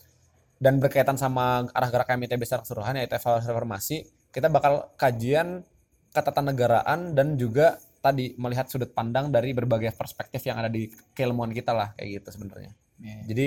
[0.59, 3.97] dan berkaitan sama arah gerak KMIT besar keseluruhan yaitu evaluasi reformasi
[4.31, 5.63] kita bakal kajian
[6.09, 11.75] ketatanegaraan dan juga tadi melihat sudut pandang dari berbagai perspektif yang ada di keilmuan kita
[11.75, 12.71] lah kayak gitu sebenarnya.
[12.99, 13.19] Iya.
[13.31, 13.45] jadi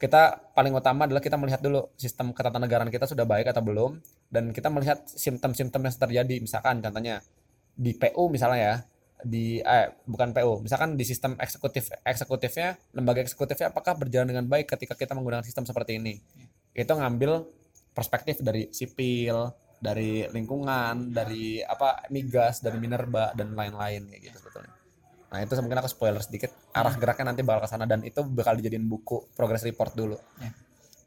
[0.00, 4.00] kita paling utama adalah kita melihat dulu sistem ketatanegaraan kita sudah baik atau belum
[4.32, 6.36] dan kita melihat simptom-simptom yang terjadi.
[6.40, 7.20] Misalkan contohnya
[7.76, 8.74] di PU misalnya ya
[9.20, 14.72] di eh bukan PU misalkan di sistem eksekutif eksekutifnya lembaga eksekutifnya apakah berjalan dengan baik
[14.72, 16.16] ketika kita menggunakan sistem seperti ini?
[16.72, 17.44] Itu ngambil
[17.92, 24.72] perspektif dari sipil dari lingkungan dari apa migas dari minerba dan lain-lain kayak gitu sebetulnya
[25.30, 28.54] nah itu mungkin aku spoiler sedikit arah geraknya nanti bakal ke sana dan itu bakal
[28.54, 30.18] dijadiin buku progress report dulu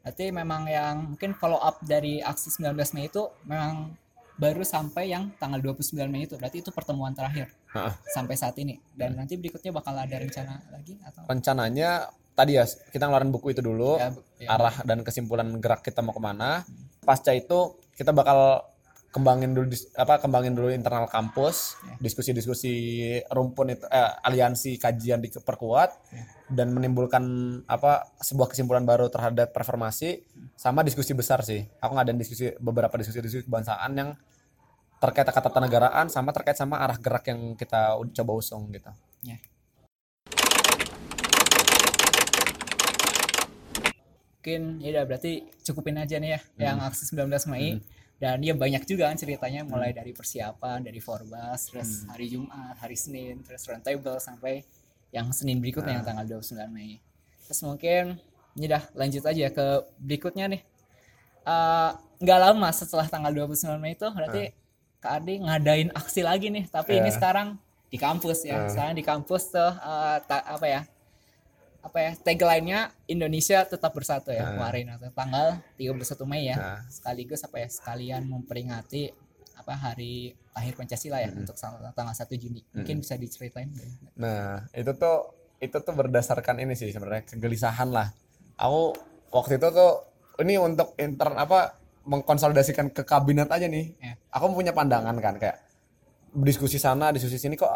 [0.04, 3.88] Berarti memang yang mungkin follow up dari aksi 19 Mei itu memang
[4.36, 6.36] baru sampai yang tanggal 29 Mei itu.
[6.36, 7.92] Berarti itu pertemuan terakhir Heeh.
[8.12, 8.76] sampai saat ini.
[8.92, 13.64] Dan nanti berikutnya bakal ada rencana lagi atau rencananya tadi ya kita ngeluarin buku itu
[13.64, 14.12] dulu Ya,
[14.44, 14.48] ya.
[14.52, 16.68] arah dan kesimpulan gerak kita mau ke mana
[17.00, 18.66] pasca itu kita bakal
[19.14, 21.94] kembangin dulu apa kembangin dulu internal kampus Ya.
[22.02, 22.72] diskusi-diskusi
[23.30, 26.26] rumpun itu eh, aliansi kajian diperkuat Ya.
[26.50, 27.22] dan menimbulkan
[27.70, 30.26] apa sebuah kesimpulan baru terhadap reformasi
[30.58, 34.10] sama diskusi besar sih aku ngadain diskusi beberapa diskusi-diskusi kebangsaan yang
[34.98, 38.90] terkait kata negaraan sama terkait sama arah gerak yang kita coba usung gitu
[39.22, 39.38] Ya.
[44.44, 45.32] Mungkin ya udah berarti
[45.64, 47.80] cukupin aja nih ya yang aksi 19 Mei.
[48.14, 52.92] Dan ya banyak juga kan ceritanya mulai dari persiapan, dari Forbas, terus hari Jumat, hari
[52.92, 54.60] Senin, terus roundtable sampai
[55.10, 57.00] yang Senin berikutnya yang tanggal 29 Mei.
[57.48, 58.20] Terus mungkin
[58.54, 60.60] ini dah lanjut aja ke berikutnya nih.
[61.42, 64.52] Eh, nggak lama setelah tanggal 29 Mei itu berarti
[65.00, 67.16] Kak Adi ngadain aksi lagi nih, tapi ini Ya.
[67.16, 67.56] sekarang
[67.88, 68.60] di kampus ya.
[68.60, 68.68] Ya.
[68.68, 70.80] Sekarang di kampus tuh eh, ta- apa ya?
[71.84, 72.12] Apa ya?
[72.16, 74.46] Tagline-nya Indonesia tetap bersatu ya Ya.
[74.50, 76.56] kemarin atau tanggal 31 Mei ya.
[76.56, 76.80] Nah.
[76.88, 77.68] Sekaligus apa ya?
[77.68, 79.12] Sekalian memperingati
[79.54, 82.64] apa hari lahir Pancasila ya untuk sang- tanggal 1 Juni.
[82.72, 83.68] Mungkin bisa diceritain.
[84.16, 85.16] Nah, itu tuh
[85.60, 88.10] itu tuh berdasarkan ini sih sebenarnya kegelisahan lah.
[88.56, 88.96] Aku
[89.30, 89.92] waktu itu tuh
[90.40, 93.92] ini untuk intern apa mengkonsolidasikan ke kabinet aja nih.
[93.96, 94.16] Ya.
[94.30, 95.60] Aku punya pandangan kan kayak
[96.34, 97.70] diskusi sana, diskusi sini kok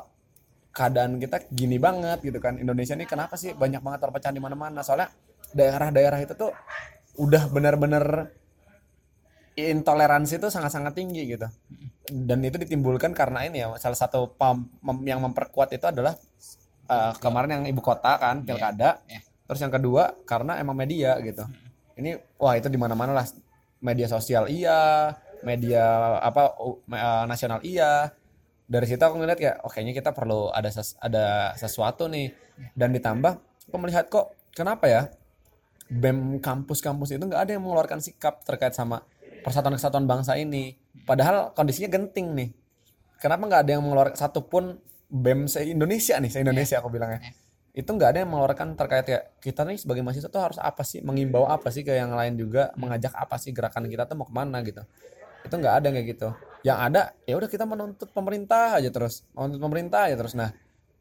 [0.72, 2.56] keadaan kita gini banget gitu kan.
[2.60, 4.80] Indonesia ini kenapa sih banyak banget perpecahan di mana-mana?
[4.84, 5.10] Soalnya
[5.52, 6.52] daerah-daerah itu tuh
[7.18, 8.30] udah benar-benar
[9.58, 11.48] intoleransi itu sangat-sangat tinggi gitu.
[12.08, 16.14] Dan itu ditimbulkan karena ini ya salah satu mem- yang memperkuat itu adalah
[16.88, 19.02] eh, kemarin yang ibu kota kan pilkada.
[19.10, 19.20] Iya.
[19.48, 21.42] Terus yang kedua karena emang media gitu.
[21.98, 23.26] Ini wah itu di mana-mana lah
[23.82, 28.14] media sosial iya, media apa u- me- eh, nasional iya.
[28.68, 32.36] Dari situ aku ngeliat kayak oh kayaknya kita perlu ada ses- ada sesuatu nih.
[32.76, 35.02] Dan ditambah aku melihat kok kenapa ya
[35.88, 39.00] BEM kampus-kampus itu nggak ada yang mengeluarkan sikap terkait sama
[39.40, 40.76] persatuan kesatuan bangsa ini.
[41.08, 42.48] Padahal kondisinya genting nih.
[43.18, 44.76] Kenapa nggak ada yang mengeluarkan satupun
[45.08, 47.24] BEM se Indonesia nih, se Indonesia aku bilangnya.
[47.24, 47.32] Iya.
[47.72, 51.00] Itu nggak ada yang mengeluarkan terkait ya kita nih sebagai mahasiswa tuh harus apa sih,
[51.00, 54.34] mengimbau apa sih ke yang lain juga, mengajak apa sih gerakan kita tuh mau ke
[54.36, 54.84] mana gitu.
[55.46, 56.28] Itu nggak ada kayak gitu.
[56.66, 60.34] Yang ada ya udah kita menuntut pemerintah aja terus, menuntut pemerintah aja terus.
[60.34, 60.50] Nah,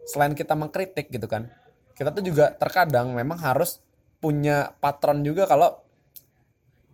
[0.06, 1.50] selain kita mengkritik gitu kan,
[1.97, 3.82] kita tuh juga terkadang memang harus
[4.17, 5.78] punya patron juga kalau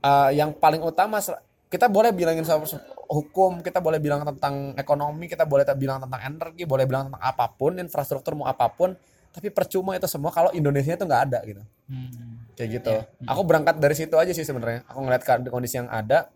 [0.04, 1.24] uh, yang paling utama
[1.72, 2.62] kita boleh bilangin soal
[3.10, 7.50] hukum, kita boleh bilang tentang ekonomi, kita boleh bilang tentang energi, boleh bilang tentang apa
[7.50, 8.94] pun, infrastruktur mau apa pun,
[9.34, 11.62] tapi percuma itu semua kalau Indonesia itu nggak ada gitu.
[11.90, 12.46] Hmm.
[12.54, 12.94] Kayak gitu.
[13.26, 14.86] Aku berangkat dari situ aja sih sebenarnya.
[14.86, 16.30] Aku ngeliat kondisi yang ada,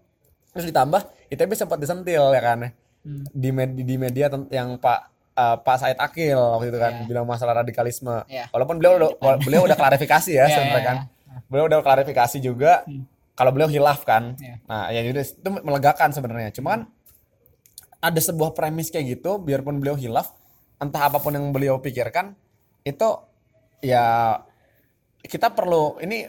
[0.58, 2.74] terus ditambah ITB sempat disentil ya kan
[3.08, 3.24] Hmm.
[3.32, 5.00] di media, di media yang Pak
[5.38, 7.06] uh, Pak Said Akil waktu itu kan Iya.
[7.08, 8.28] bilang masalah radikalisme.
[8.28, 8.52] Iya.
[8.52, 10.98] Walaupun beliau udah, beliau udah klarifikasi ya Iya, sebenarnya iya, kan.
[11.48, 12.84] Beliau udah klarifikasi juga
[13.32, 14.36] kalau beliau hilaf kan.
[14.36, 14.60] Iya.
[14.68, 16.52] Nah, ya jadi itu melegakan sebenarnya.
[16.52, 16.82] Cuma kan
[18.04, 20.36] ada sebuah premis kayak gitu biarpun beliau hilaf
[20.78, 22.36] entah apa pun yang beliau pikirkan
[22.84, 23.08] itu
[23.80, 24.36] ya
[25.24, 26.28] kita perlu ini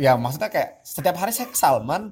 [0.00, 2.10] ya maksudnya kayak setiap hari saya ke Salman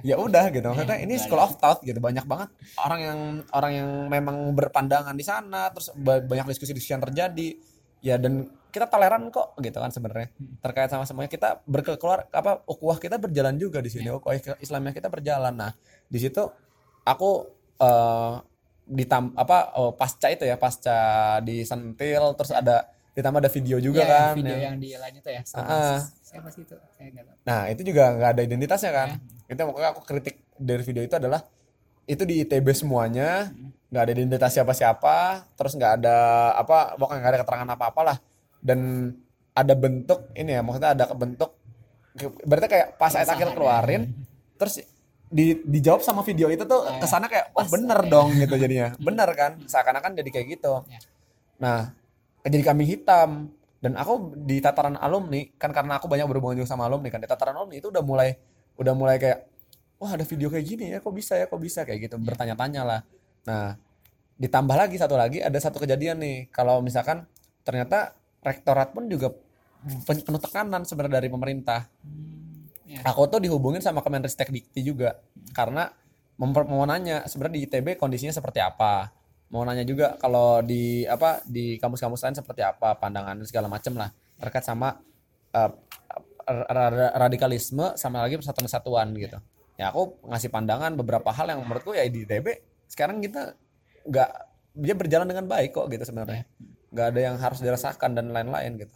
[0.00, 2.48] ya udah gitu maksudnya ini school of thought gitu banyak banget
[2.80, 3.18] orang yang
[3.52, 7.48] orang yang memang berpandangan di sana terus ba- banyak diskusi-diskusi yang terjadi.
[8.04, 10.28] Ya dan kita toleran kok gitu kan sebenarnya.
[10.60, 15.08] Terkait sama semuanya kita berkeluar apa ukhuwah kita berjalan juga di sini ukhuwah Islamnya kita
[15.08, 15.56] berjalan.
[15.56, 15.72] Nah
[16.04, 16.44] di situ
[17.04, 17.48] aku
[17.80, 18.34] eh
[18.84, 24.08] ditam apa oh, pasca itu ya pasca disentil terus ada ditambah ada video juga Ya,
[24.08, 25.98] kan video yang- yang di lain itu ya sama Ah.
[26.20, 29.08] siapa sih itu saya nggak tahu Nah itu juga nggak ada identitasnya kan.
[29.44, 31.40] Itu makanya aku kritik dari video itu adalah
[32.04, 33.54] itu di ITB semuanya
[33.88, 35.16] nggak ada identitas siapa-siapa,
[35.54, 36.16] terus nggak ada
[36.54, 38.16] apa, pokoknya nggak ada keterangan apa-apa lah.
[38.58, 39.10] Dan
[39.52, 41.54] ada bentuk ini ya, maksudnya ada bentuk
[42.42, 44.10] berarti kayak pas ayat akhir keluarin,
[44.54, 44.82] terus
[45.26, 48.08] di, dijawab sama video itu tuh Ya, ke sana kayak oh bener ya.
[48.08, 50.82] dong gitu jadinya, bener kan, seakan-akan jadi kayak gitu.
[50.86, 50.98] Ya.
[51.56, 51.94] Nah
[52.50, 53.30] jadi kambing hitam.
[53.80, 57.28] Dan aku di tataran alumni kan karena aku banyak berhubungan juga sama alumni kan di
[57.28, 58.32] tataran alumni itu udah mulai
[58.80, 59.44] udah mulai kayak
[60.00, 61.84] wah ada video kayak gini ya kok bisa ya kok bisa?
[61.84, 63.00] Kayak gitu bertanya-tanya lah.
[63.44, 63.76] Nah
[64.40, 66.48] ditambah lagi satu lagi ada satu kejadian nih.
[66.48, 67.28] Kalau misalkan
[67.60, 69.36] ternyata rektorat pun juga
[70.08, 71.84] pen- penuh tekanan sebenarnya dari pemerintah.
[72.84, 73.00] Ya.
[73.00, 75.16] aku tuh dihubungin sama Kemenristek Dikti juga
[75.56, 75.88] karena
[76.36, 79.08] mau nanya sebenarnya di ITB kondisinya seperti apa
[79.54, 83.94] mau nanya juga kalau di apa di kampus-kampus lain seperti apa pandangan dan segala macem
[83.94, 84.10] lah.
[84.34, 84.98] Terkait sama
[86.50, 89.38] ra- radikalisme sama lagi persatuan kesatuan gitu.
[89.78, 92.46] Ya aku ngasih pandangan beberapa hal yang menurutku ya di ITB
[92.90, 93.54] sekarang kita
[94.10, 94.30] nggak
[94.74, 96.50] dia berjalan dengan baik kok gitu sebenarnya.
[96.90, 98.94] Nggak ada yang harus dirasakan dan lain-lain gitu.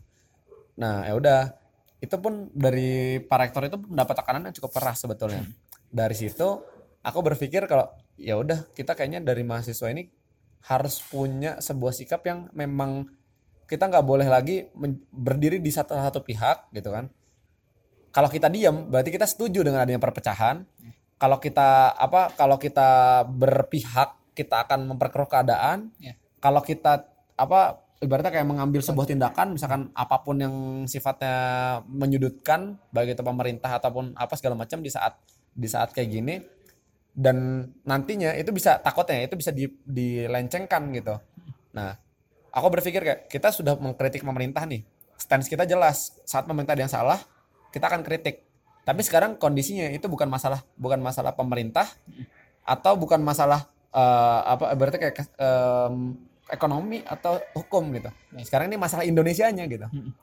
[0.83, 1.55] Nah ya udah.
[1.99, 5.43] Itu pun dari para rektor itu mendapat tekanan yang cukup keras sebetulnya.
[5.91, 6.63] Dari situ
[7.03, 10.07] aku berpikir kalau ya udah kita kayaknya dari mahasiswa ini
[10.67, 13.07] harus punya sebuah sikap yang memang
[13.69, 14.69] kita nggak boleh lagi
[15.13, 17.13] berdiri di satu satu pihak gitu kan.
[18.09, 20.65] Kalau kita diam berarti kita setuju dengan adanya perpecahan.
[21.21, 25.93] Kalau kita apa kalau kita berpihak kita akan memperkeruh keadaan.
[26.01, 26.15] Ya.
[26.39, 27.03] kalau kita
[27.35, 30.55] apa ibaratnya kayak mengambil sebuah tindakan misalkan apa pun yang
[30.87, 31.35] sifatnya
[31.91, 35.19] menyudutkan baik itu pemerintah ataupun apa segala macam di saat
[35.51, 36.35] di saat kayak gini
[37.19, 41.19] dan nantinya itu bisa takutnya itu bisa di, dilencengkan gitu.
[41.75, 41.99] Nah
[42.55, 44.87] aku berpikir kayak kita sudah mengkritik pemerintah nih.
[45.19, 46.15] Stance kita jelas.
[46.23, 47.19] Saat pemerintah ada yang salah
[47.75, 48.47] kita akan kritik.
[48.87, 51.91] Tapi sekarang kondisinya itu bukan masalah bukan masalah pemerintah
[52.63, 56.23] atau bukan masalah eh, apa berarti kayak em,
[56.55, 58.15] ekonomi atau hukum gitu.
[58.47, 59.91] Sekarang ini masalah Indonesianya gitu.
[59.91, 60.15] Mm.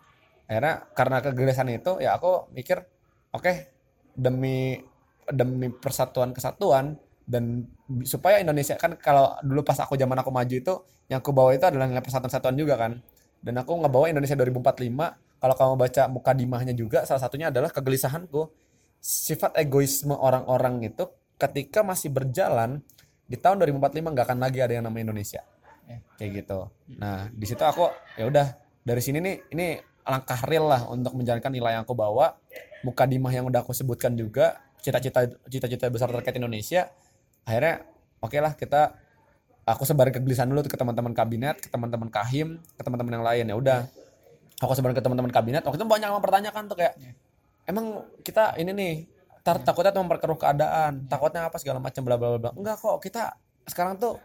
[0.45, 2.85] akhirnya karena kegelisahan itu ya aku mikir
[3.33, 3.65] oke
[4.13, 4.77] demi
[5.33, 7.65] demi persatuan kesatuan dan
[8.05, 10.73] supaya Indonesia kan kalau dulu pas aku zaman aku maju itu
[11.09, 13.01] yang aku bawa itu adalah nilai persatuan kesatuan juga kan.
[13.41, 18.49] Dan aku ngebawa Indonesia 2045 kalau kamu baca mukadimahnya juga salah satunya adalah kegelisahanku.
[19.01, 21.05] Sifat egoisme orang-orang itu
[21.37, 22.81] ketika masih berjalan
[23.29, 25.41] di tahun 2045 nggak akan lagi ada yang namanya Indonesia.
[25.85, 26.01] Ya.
[26.17, 26.65] kayak gitu.
[26.97, 27.85] Nah di situ aku
[28.17, 32.33] ya udah dari sini nih ini langkah real lah untuk menjalankan nilai yang aku bawa.
[32.81, 36.93] Mukadimah yang udah aku sebutkan juga cita-cita cita-cita besar terkait Indonesia
[37.49, 37.89] akhirnya
[38.21, 38.93] oke lah kita
[39.65, 43.57] aku sebarin kegelisahan dulu ke teman-teman kabinet ke teman-teman kahim ke teman-teman yang lain ya
[43.57, 43.81] udah.
[44.63, 46.95] Aku sebarin ke teman-teman kabinet waktu itu banyak yang mempertanyakan tuh kayak
[47.67, 48.93] emang kita ini nih
[49.43, 53.35] tar, takutnya tuh memperkeruh keadaan takutnya apa segala macam bla bla bla enggak kok kita
[53.67, 54.15] sekarang tuh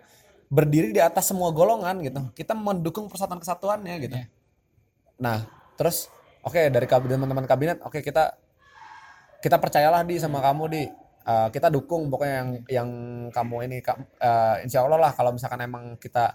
[0.46, 2.20] berdiri di atas semua golongan gitu.
[2.34, 4.16] Kita mendukung persatuan kesatuannya gitu.
[4.18, 4.26] Iya.
[5.20, 5.44] nah
[5.76, 6.08] terus
[6.46, 8.38] oke dari kabinet teman-teman kabinet oke kita
[9.40, 10.84] kita percayalah di sama kamu di
[11.20, 12.90] Eh, kita dukung pokoknya yang yang
[13.28, 16.32] kamu ini eh, insya Allah lah kalau misalkan emang kita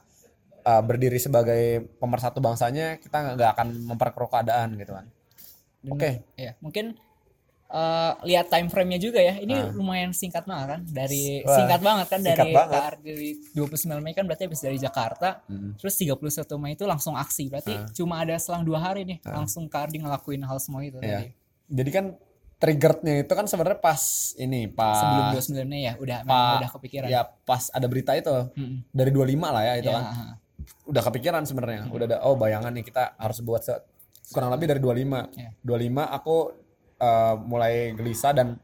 [0.62, 5.10] eh, berdiri sebagai pemersatu bangsanya kita nggak akan memperkeruh keadaan gitu kan
[5.90, 6.94] oke ya mungkin
[7.68, 9.74] eh, lihat time frame-nya juga ya ini Ah.
[9.74, 12.94] lumayan singkat banget kan dari Wah, singkat banget kan singkat dari banget.
[13.02, 15.82] Dari 29 Mei kan berarti habis dari Jakarta Mm.
[15.82, 16.22] terus 31
[16.56, 17.90] Mei itu langsung aksi berarti Ah.
[17.90, 21.26] cuma ada selang dua hari nih langsung Kardi ngelakuin hal semua itu Iya.
[21.26, 21.28] tadi
[21.74, 22.06] jadi kan
[22.66, 24.02] triggernya itu kan sebenarnya pas
[24.36, 25.24] ini pas sebelum
[25.62, 28.90] 29 Mei ya udah Pak- udah kepikiran ya pas ada berita itu Mm-mm.
[28.90, 30.34] dari 25 lah ya itu Ya, kan ah.
[30.84, 33.82] udah kepikiran sebenarnya udah ada oh bayangan nih kita harus buat se-
[34.28, 35.50] kurang lebih dari 25 Ya.
[35.62, 35.78] 25
[36.12, 36.36] aku
[36.98, 38.58] eh, mulai gelisah dan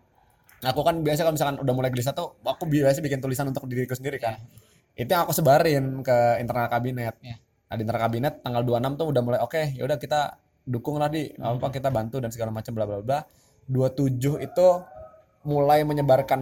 [0.62, 3.94] aku kan biasa kalau misalkan udah mulai gelisah tuh aku biasa bikin tulisan untuk diriku
[3.94, 4.42] sendiri kan
[4.94, 7.38] itu yang aku sebarin ke internal kabinet Ya.
[7.66, 10.20] nah di internal kabinet tanggal 26 tuh udah mulai oke ya udah kita
[10.64, 11.58] dukung lah di Hmm.
[11.58, 13.20] apa kita bantu dan segala macam bla bla bla
[13.72, 14.68] 27 itu
[15.42, 16.42] mulai menyebarkan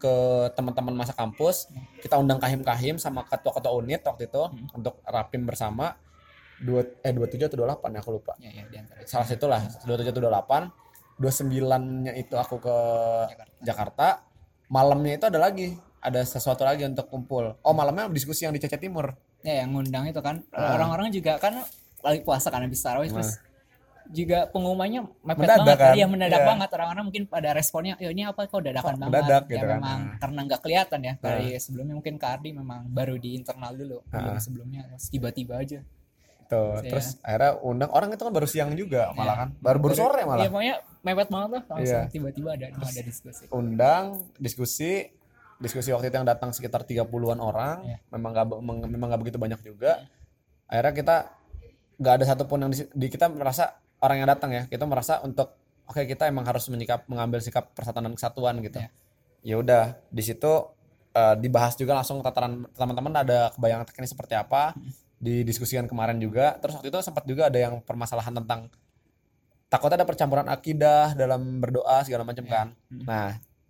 [0.00, 0.14] ke
[0.56, 1.68] teman-teman masa kampus.
[2.00, 4.68] Kita undang kahim-kahim sama ketua-ketua unit waktu itu Hmm.
[4.72, 5.98] untuk rapim bersama.
[6.58, 8.32] Dua eh 27 atau 28 ya aku lupa.
[8.40, 8.64] Ya ya
[9.06, 10.72] salah situlah 27 atau 28
[11.18, 12.76] 29 nya itu aku ke
[13.30, 13.54] Jakarta.
[13.62, 14.06] Jakarta.
[14.68, 15.66] Malamnya itu ada lagi
[15.98, 17.54] ada sesuatu lagi untuk kumpul.
[17.62, 19.14] Oh malamnya diskusi yang di Caca Timur.
[19.42, 20.42] Ya yang ngundang itu kan.
[20.50, 20.74] Ah.
[20.74, 21.62] orang-orang juga kan
[22.02, 23.38] lagi puasa kan habis tarawih terus
[24.10, 25.92] juga pengumumannya mepet Mendadak banget kan?
[25.94, 26.48] ya mendadak Iya.
[26.48, 29.64] banget orang-orang mungkin pada responnya ya ini apa kok dadakan Kok banget mendadak ya gitu
[29.64, 29.76] kan?
[29.76, 30.16] memang Nah.
[30.18, 34.38] karena nggak kelihatan ya dari sebelumnya mungkin Kardi memang baru di internal dulu belum Ah.
[34.38, 35.80] sebelumnya terus tiba-tiba aja
[36.46, 36.88] Tuh, Iya.
[36.88, 39.48] terus akhirnya undang orang itu kan baru siang juga malah kan.
[39.58, 40.40] Baru baru sore malah.
[40.40, 42.08] ya pokoknya mepet banget lah langsung Iya.
[42.08, 44.04] tiba-tiba ada ada diskusi undang
[44.34, 44.92] diskusi
[45.58, 47.98] diskusi waktu itu yang datang sekitar 30-an orang Iya.
[48.08, 50.08] memang gak memang gak begitu banyak juga
[50.64, 51.16] akhirnya kita
[51.98, 55.54] nggak ada satupun yang di, di- kita merasa orang yang datang ya kita merasa untuk
[55.88, 58.78] oke kita emang harus menyikap mengambil sikap persatuan dan kesatuan gitu.
[59.42, 60.52] Ya udah di situ
[61.14, 64.74] eh, dibahas juga langsung tataran teman-teman ada kebayangan teknis seperti apa
[65.18, 66.54] didiskusikan kemarin juga.
[66.62, 68.70] Terus waktu itu sempat juga ada yang permasalahan tentang
[69.68, 72.52] takutnya ada percampuran akidah dalam berdoa segala macam Iya.
[72.52, 72.68] kan.
[73.04, 73.28] Nah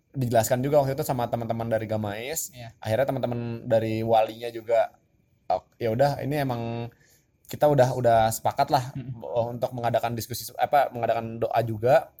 [0.09, 2.49] dijelaskan juga waktu itu sama teman-teman dari Gamais.
[2.49, 2.73] Iya.
[2.81, 4.89] akhirnya teman-teman dari walinya juga
[5.49, 6.89] oh, ya udah ini emang
[7.49, 12.13] kita udah udah sepakat lah oh, untuk mengadakan diskusi apa mengadakan doa juga.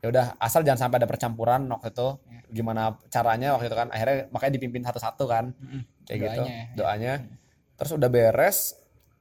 [0.00, 2.08] Ya udah asal jangan sampai ada percampuran waktu itu.
[2.26, 2.38] Iya.
[2.50, 5.52] gimana caranya waktu itu kan akhirnya makanya dipimpin satu-satu kan.
[5.54, 5.82] Mm-mm.
[6.02, 6.64] kayak gitu Doanya ya.
[6.74, 7.12] doanya.
[7.76, 8.58] Terus udah beres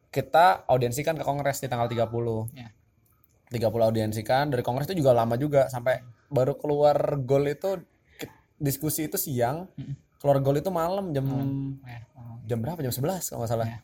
[0.09, 2.09] kita audiensikan ke kongres di tanggal 30
[2.55, 2.71] Ya.
[3.51, 7.81] 30 audiensikan dari kongres itu juga lama juga sampai baru keluar gol itu
[8.55, 9.65] diskusi itu siang
[10.17, 11.99] keluar gol itu malam jam Hmm, ya,
[12.45, 12.79] jam berapa?
[12.79, 13.67] Jam 11 kalau nggak salah.
[13.67, 13.79] Ya.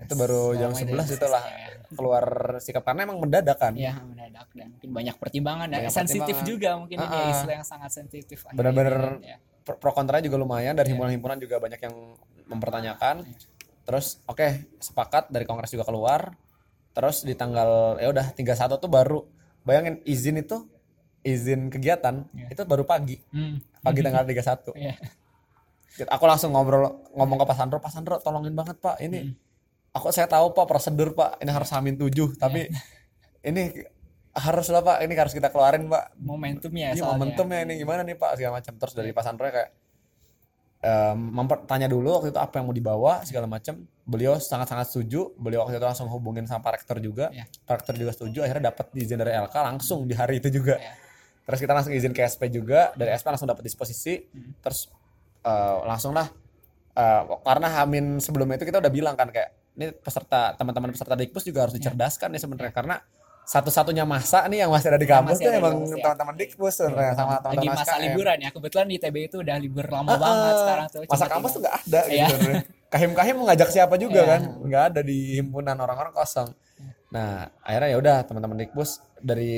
[0.00, 1.68] Itu baru jam Lama itu 11 ya ya.
[1.90, 2.24] keluar
[2.56, 6.48] sikap karena emang mendadak kan ya mendadak dan mungkin banyak pertimbangan dan Banyak sensitif pertimbangan.
[6.48, 7.32] juga mungkin ini Ah, ah.
[7.32, 9.36] isu yang sangat sensitif Bener-bener dan, ya.
[9.60, 10.92] pro, kontranya juga lumayan dari Iya.
[10.94, 11.94] himpunan-himpunan juga banyak yang
[12.46, 13.16] mempertanyakan
[13.82, 14.46] terus oke
[14.78, 16.32] sepakat dari kongres juga keluar
[16.90, 19.18] terus di tanggal ya udah 31 tuh baru
[19.60, 20.64] bayangin izin itu
[21.20, 22.46] izin kegiatan Iya.
[22.50, 23.60] itu baru pagi Hmm.
[23.80, 24.94] pagi tanggal 31 Iya.
[26.06, 29.34] aku langsung ngobrol ngomong ke Pak Sandro Pak Sandro tolongin banget Pak ini Hmm.
[29.94, 31.42] Aku saya tahu Pak prosedur Pak.
[31.42, 32.70] Ini harus hamin tujuh tapi
[33.48, 33.86] ini
[34.34, 34.96] harus lah Pak.
[35.02, 36.14] Ini harus kita keluarin Pak.
[36.22, 37.14] Momentumnya ini soalnya.
[37.18, 38.38] momentumnya ini gimana nih Pak?
[38.38, 38.72] Segala macam.
[38.78, 39.70] Terus dari Pak Sandro kayak
[40.80, 43.82] em, mempertanya dulu waktu itu apa yang mau dibawa segala macam.
[44.06, 45.34] Beliau sangat-sangat setuju.
[45.38, 47.30] Beliau waktu itu langsung hubungin sama Pak Rektor juga.
[47.34, 47.50] Iya.
[47.66, 48.38] Pak Rektor juga setuju.
[48.46, 50.78] Akhirnya dapat izin dari LK langsung di hari itu juga.
[50.78, 50.94] Iya.
[51.40, 52.94] terus kita langsung izin ke SP juga.
[52.94, 54.22] Dari SP langsung dapat disposisi.
[54.30, 54.54] Hmm.
[54.62, 54.86] terus
[55.42, 56.30] eh, langsung lah
[56.94, 61.42] eh, karena Hamin sebelumnya itu kita udah bilang kan kayak ini peserta teman-teman peserta Dikpus
[61.42, 62.96] juga harus dicerdaskan nih sebenarnya karena
[63.42, 66.02] satu-satunya masa nih yang masih ada di Yang kampus tuh emang kampus, ya.
[66.04, 68.02] teman-teman Dikpus sebenarnya sama lagi teman-teman masa SKM.
[68.04, 71.60] liburan ya kebetulan di TB itu udah libur lama banget sekarang tuh masa kampus tuh
[71.60, 72.26] nggak ada Iya.
[72.28, 72.36] gitu
[72.88, 74.28] kahim-kahim mau ngajak siapa juga Iya.
[74.28, 76.48] kan nggak ada di himpunan orang-orang kosong
[77.08, 79.50] nah akhirnya ya udah teman-teman Dikpus dari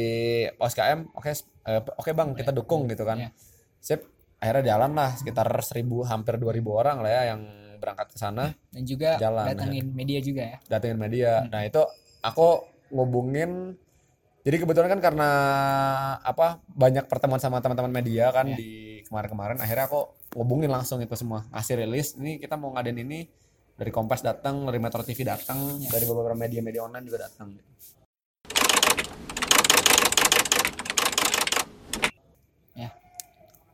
[0.53, 3.29] OSKM oke eh, oke bang kita dukung gitu kan Iya.
[3.77, 4.01] sip
[4.39, 7.41] akhirnya jalan lah sekitar 1000 hampir 2000 orang lah ya yang
[7.83, 11.43] berangkat ke sana dan juga Jalan, datengin media juga ya datengin media.
[11.51, 11.83] Nah itu
[12.23, 12.63] aku
[12.95, 13.75] ngubungin.
[14.43, 15.31] Jadi kebetulan kan karena
[16.19, 18.59] apa banyak pertemuan sama teman-teman media kan Iya.
[18.59, 18.71] di
[19.07, 19.59] kemarin-kemarin.
[19.63, 21.47] Akhirnya aku ngubungin langsung itu semua.
[21.55, 22.19] Ngasih rilis.
[22.19, 23.23] Ini kita mau ngadain ini
[23.79, 25.95] dari Kompas datang, dari Metro TV datang, Iya.
[25.95, 27.55] dari beberapa media-media online juga datang.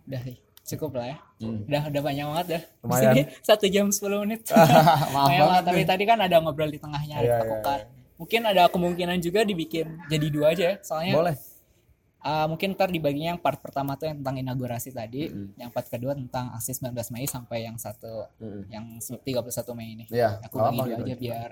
[0.08, 0.36] udah sih
[0.68, 1.62] cukup lah ya Hmm.
[1.64, 3.02] udah udah banyak banget dah Di Lumayan.
[3.08, 4.40] sini satu jam 10 menit
[5.14, 7.78] Maaf banget lah, tapi tadi kan ada ngobrol di tengahnya iya, ketakutan.
[7.80, 7.86] iya.
[8.14, 11.34] mungkin ada kemungkinan juga dibikin jadi dua aja ya soalnya Boleh.
[12.20, 15.54] uh, mungkin ntar dibaginya yang part pertama tuh yang tentang inaugurasi tadi Mm-mm.
[15.56, 18.66] yang part kedua tentang aksi 19 Mei sampai yang satu Mm-mm.
[18.66, 19.22] yang 31
[19.72, 20.42] Mei ini Iya.
[20.42, 21.02] aku bagi dua gitu.
[21.04, 21.50] aja biar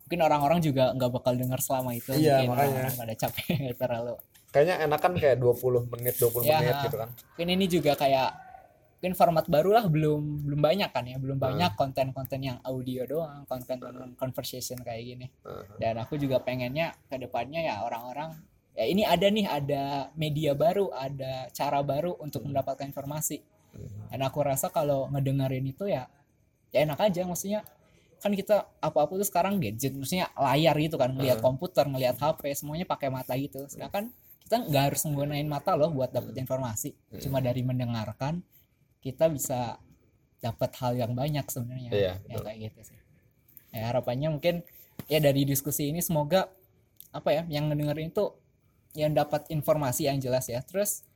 [0.00, 2.58] mungkin orang-orang juga nggak bakal dengar selama itu Iya, mungkin makanya.
[2.74, 3.46] orang-orang pada capek
[3.80, 4.14] terlalu
[4.48, 7.08] Kayaknya enakan kayak 20 menit, 20 Ya, menit gitu kan.
[7.12, 8.28] mungkin ini juga kayak
[8.98, 11.22] mungkin format baru lah belum belum banyak kan ya.
[11.22, 11.46] Belum Hmm.
[11.54, 13.78] banyak konten-konten yang audio doang konten
[14.18, 15.26] conversation kayak gini.
[15.46, 15.62] Hmm.
[15.78, 18.34] dan aku juga pengennya ke depannya ya orang-orang
[18.74, 19.82] ya ini ada nih ada
[20.14, 23.38] media baru ada cara baru untuk mendapatkan informasi.
[24.10, 26.10] Dan aku rasa kalau ngedengerin itu ya
[26.74, 27.22] ya enak aja.
[27.22, 27.62] Maksudnya
[28.18, 32.82] kan kita apa-apa tuh sekarang gadget maksudnya layar gitu kan ngelihat komputer ngelihat HP semuanya
[32.82, 33.62] pakai mata gitu.
[33.70, 34.10] Sedangkan
[34.42, 36.98] kita nggak harus menggunakan mata loh buat dapat informasi.
[37.22, 38.42] Cuma dari mendengarkan
[39.02, 39.78] kita bisa
[40.38, 41.90] dapat hal yang banyak sebenarnya.
[41.90, 42.42] Iya, ya betul.
[42.46, 42.98] kayak gitu sih.
[43.74, 44.54] Ya harapannya mungkin
[45.06, 46.50] ya dari diskusi ini semoga
[47.10, 48.34] apa ya yang ngedengerin itu
[48.96, 50.62] yang dapat informasi yang jelas ya.
[50.62, 51.06] Terus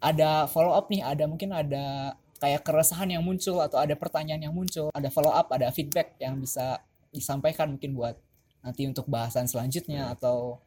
[0.00, 4.54] ada follow up nih ada mungkin ada kayak keresahan yang muncul atau ada pertanyaan yang
[4.54, 8.20] muncul ada follow up ada feedback yang bisa disampaikan mungkin buat
[8.60, 10.60] nanti untuk bahasan selanjutnya atau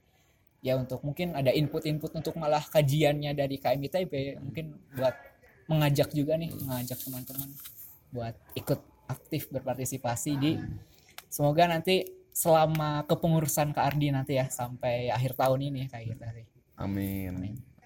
[0.65, 5.15] ya untuk mungkin ada input-input untuk malah kajiannya dari KMITB mungkin buat
[5.69, 7.49] mengajak juga nih mengajak teman-teman
[8.09, 10.57] buat ikut aktif berpartisipasi di
[11.29, 16.45] semoga nanti selama kepengurusan Kak Ardi nanti ya sampai akhir tahun ini kayak gitu sih.
[17.37, 17.68] Amin.